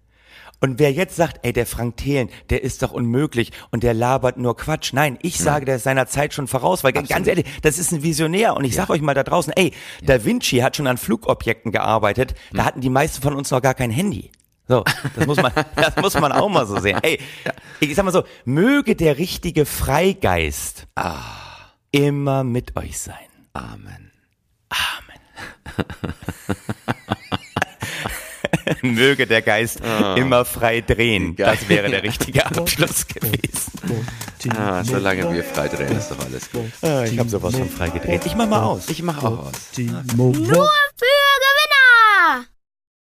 Und 0.60 0.80
wer 0.80 0.92
jetzt 0.92 1.16
sagt, 1.16 1.40
ey, 1.44 1.54
der 1.54 1.68
Frank 1.68 1.98
Thelen, 1.98 2.30
der 2.50 2.64
ist 2.64 2.82
doch 2.82 2.92
unmöglich 2.92 3.52
und 3.70 3.84
der 3.84 3.94
labert 3.94 4.38
nur 4.38 4.58
Quatsch. 4.58 4.92
Nein, 4.92 5.20
ich 5.22 5.38
sage, 5.38 5.66
der 5.66 5.76
ist 5.76 5.84
seiner 5.84 6.08
Zeit 6.08 6.34
schon 6.34 6.48
voraus, 6.48 6.84
weil 6.84 6.92
ganz 6.92 7.28
ehrlich, 7.28 7.46
das 7.62 7.78
ist 7.78 7.94
ein 7.94 8.04
Visionär. 8.04 8.58
Und 8.58 8.66
ich 8.66 8.76
sag 8.76 8.90
euch 8.90 9.02
mal 9.02 9.14
da 9.14 9.24
draußen, 9.24 9.54
ey, 9.56 9.72
Da 10.04 10.26
Vinci 10.26 10.58
hat 10.58 10.76
schon 10.76 10.88
an 10.88 10.98
Flugobjekten 10.98 11.72
gearbeitet, 11.72 12.34
da 12.52 12.66
hatten 12.66 12.82
die 12.82 12.90
meisten 12.90 13.22
von 13.22 13.36
uns 13.36 13.52
noch 13.52 13.62
gar 13.62 13.76
kein 13.76 13.92
Handy. 13.92 14.32
So, 14.70 14.86
das 15.16 15.26
muss 15.26 15.38
man, 15.38 15.52
das 15.76 15.96
muss 15.96 16.14
man 16.14 16.32
auch 16.32 16.48
mal 16.48 16.68
so 16.68 16.80
sehen. 16.80 17.00
Ey, 17.02 17.20
ich 17.80 17.96
sag 17.96 18.06
mal 18.06 18.12
so, 18.12 18.24
möge 18.46 18.96
der 18.96 19.18
richtige 19.18 19.66
Freigeist 19.66 20.86
immer 21.92 22.44
mit 22.44 22.78
euch 22.78 23.00
sein. 23.00 23.16
Amen. 23.54 24.12
Möge 28.84 29.26
der 29.26 29.42
Geist 29.42 29.82
immer 30.16 30.46
frei 30.46 30.82
drehen. 30.82 31.36
Das 31.36 31.68
wäre 31.68 31.90
der 31.90 32.04
richtige 32.04 32.46
Abschluss 32.46 33.08
gewesen. 33.08 33.72
Ah, 34.56 34.84
solange 34.84 35.34
wir 35.34 35.44
frei 35.44 35.68
drehen, 35.68 35.98
ist 35.98 36.12
doch 36.12 36.24
alles 36.24 36.52
gut. 36.52 36.72
Ah, 36.84 37.04
ich 37.04 37.18
habe 37.18 37.30
sowas 37.30 37.56
von 37.56 37.68
frei 37.68 37.90
gedreht. 37.90 38.22
Ich 38.26 38.36
mach 38.36 38.48
mal 38.48 38.62
aus. 38.62 38.88
Ich 38.90 39.02
mache 39.02 39.26
auch 39.26 39.48
aus. 39.48 39.72
Nur 40.16 40.36
für 40.36 40.70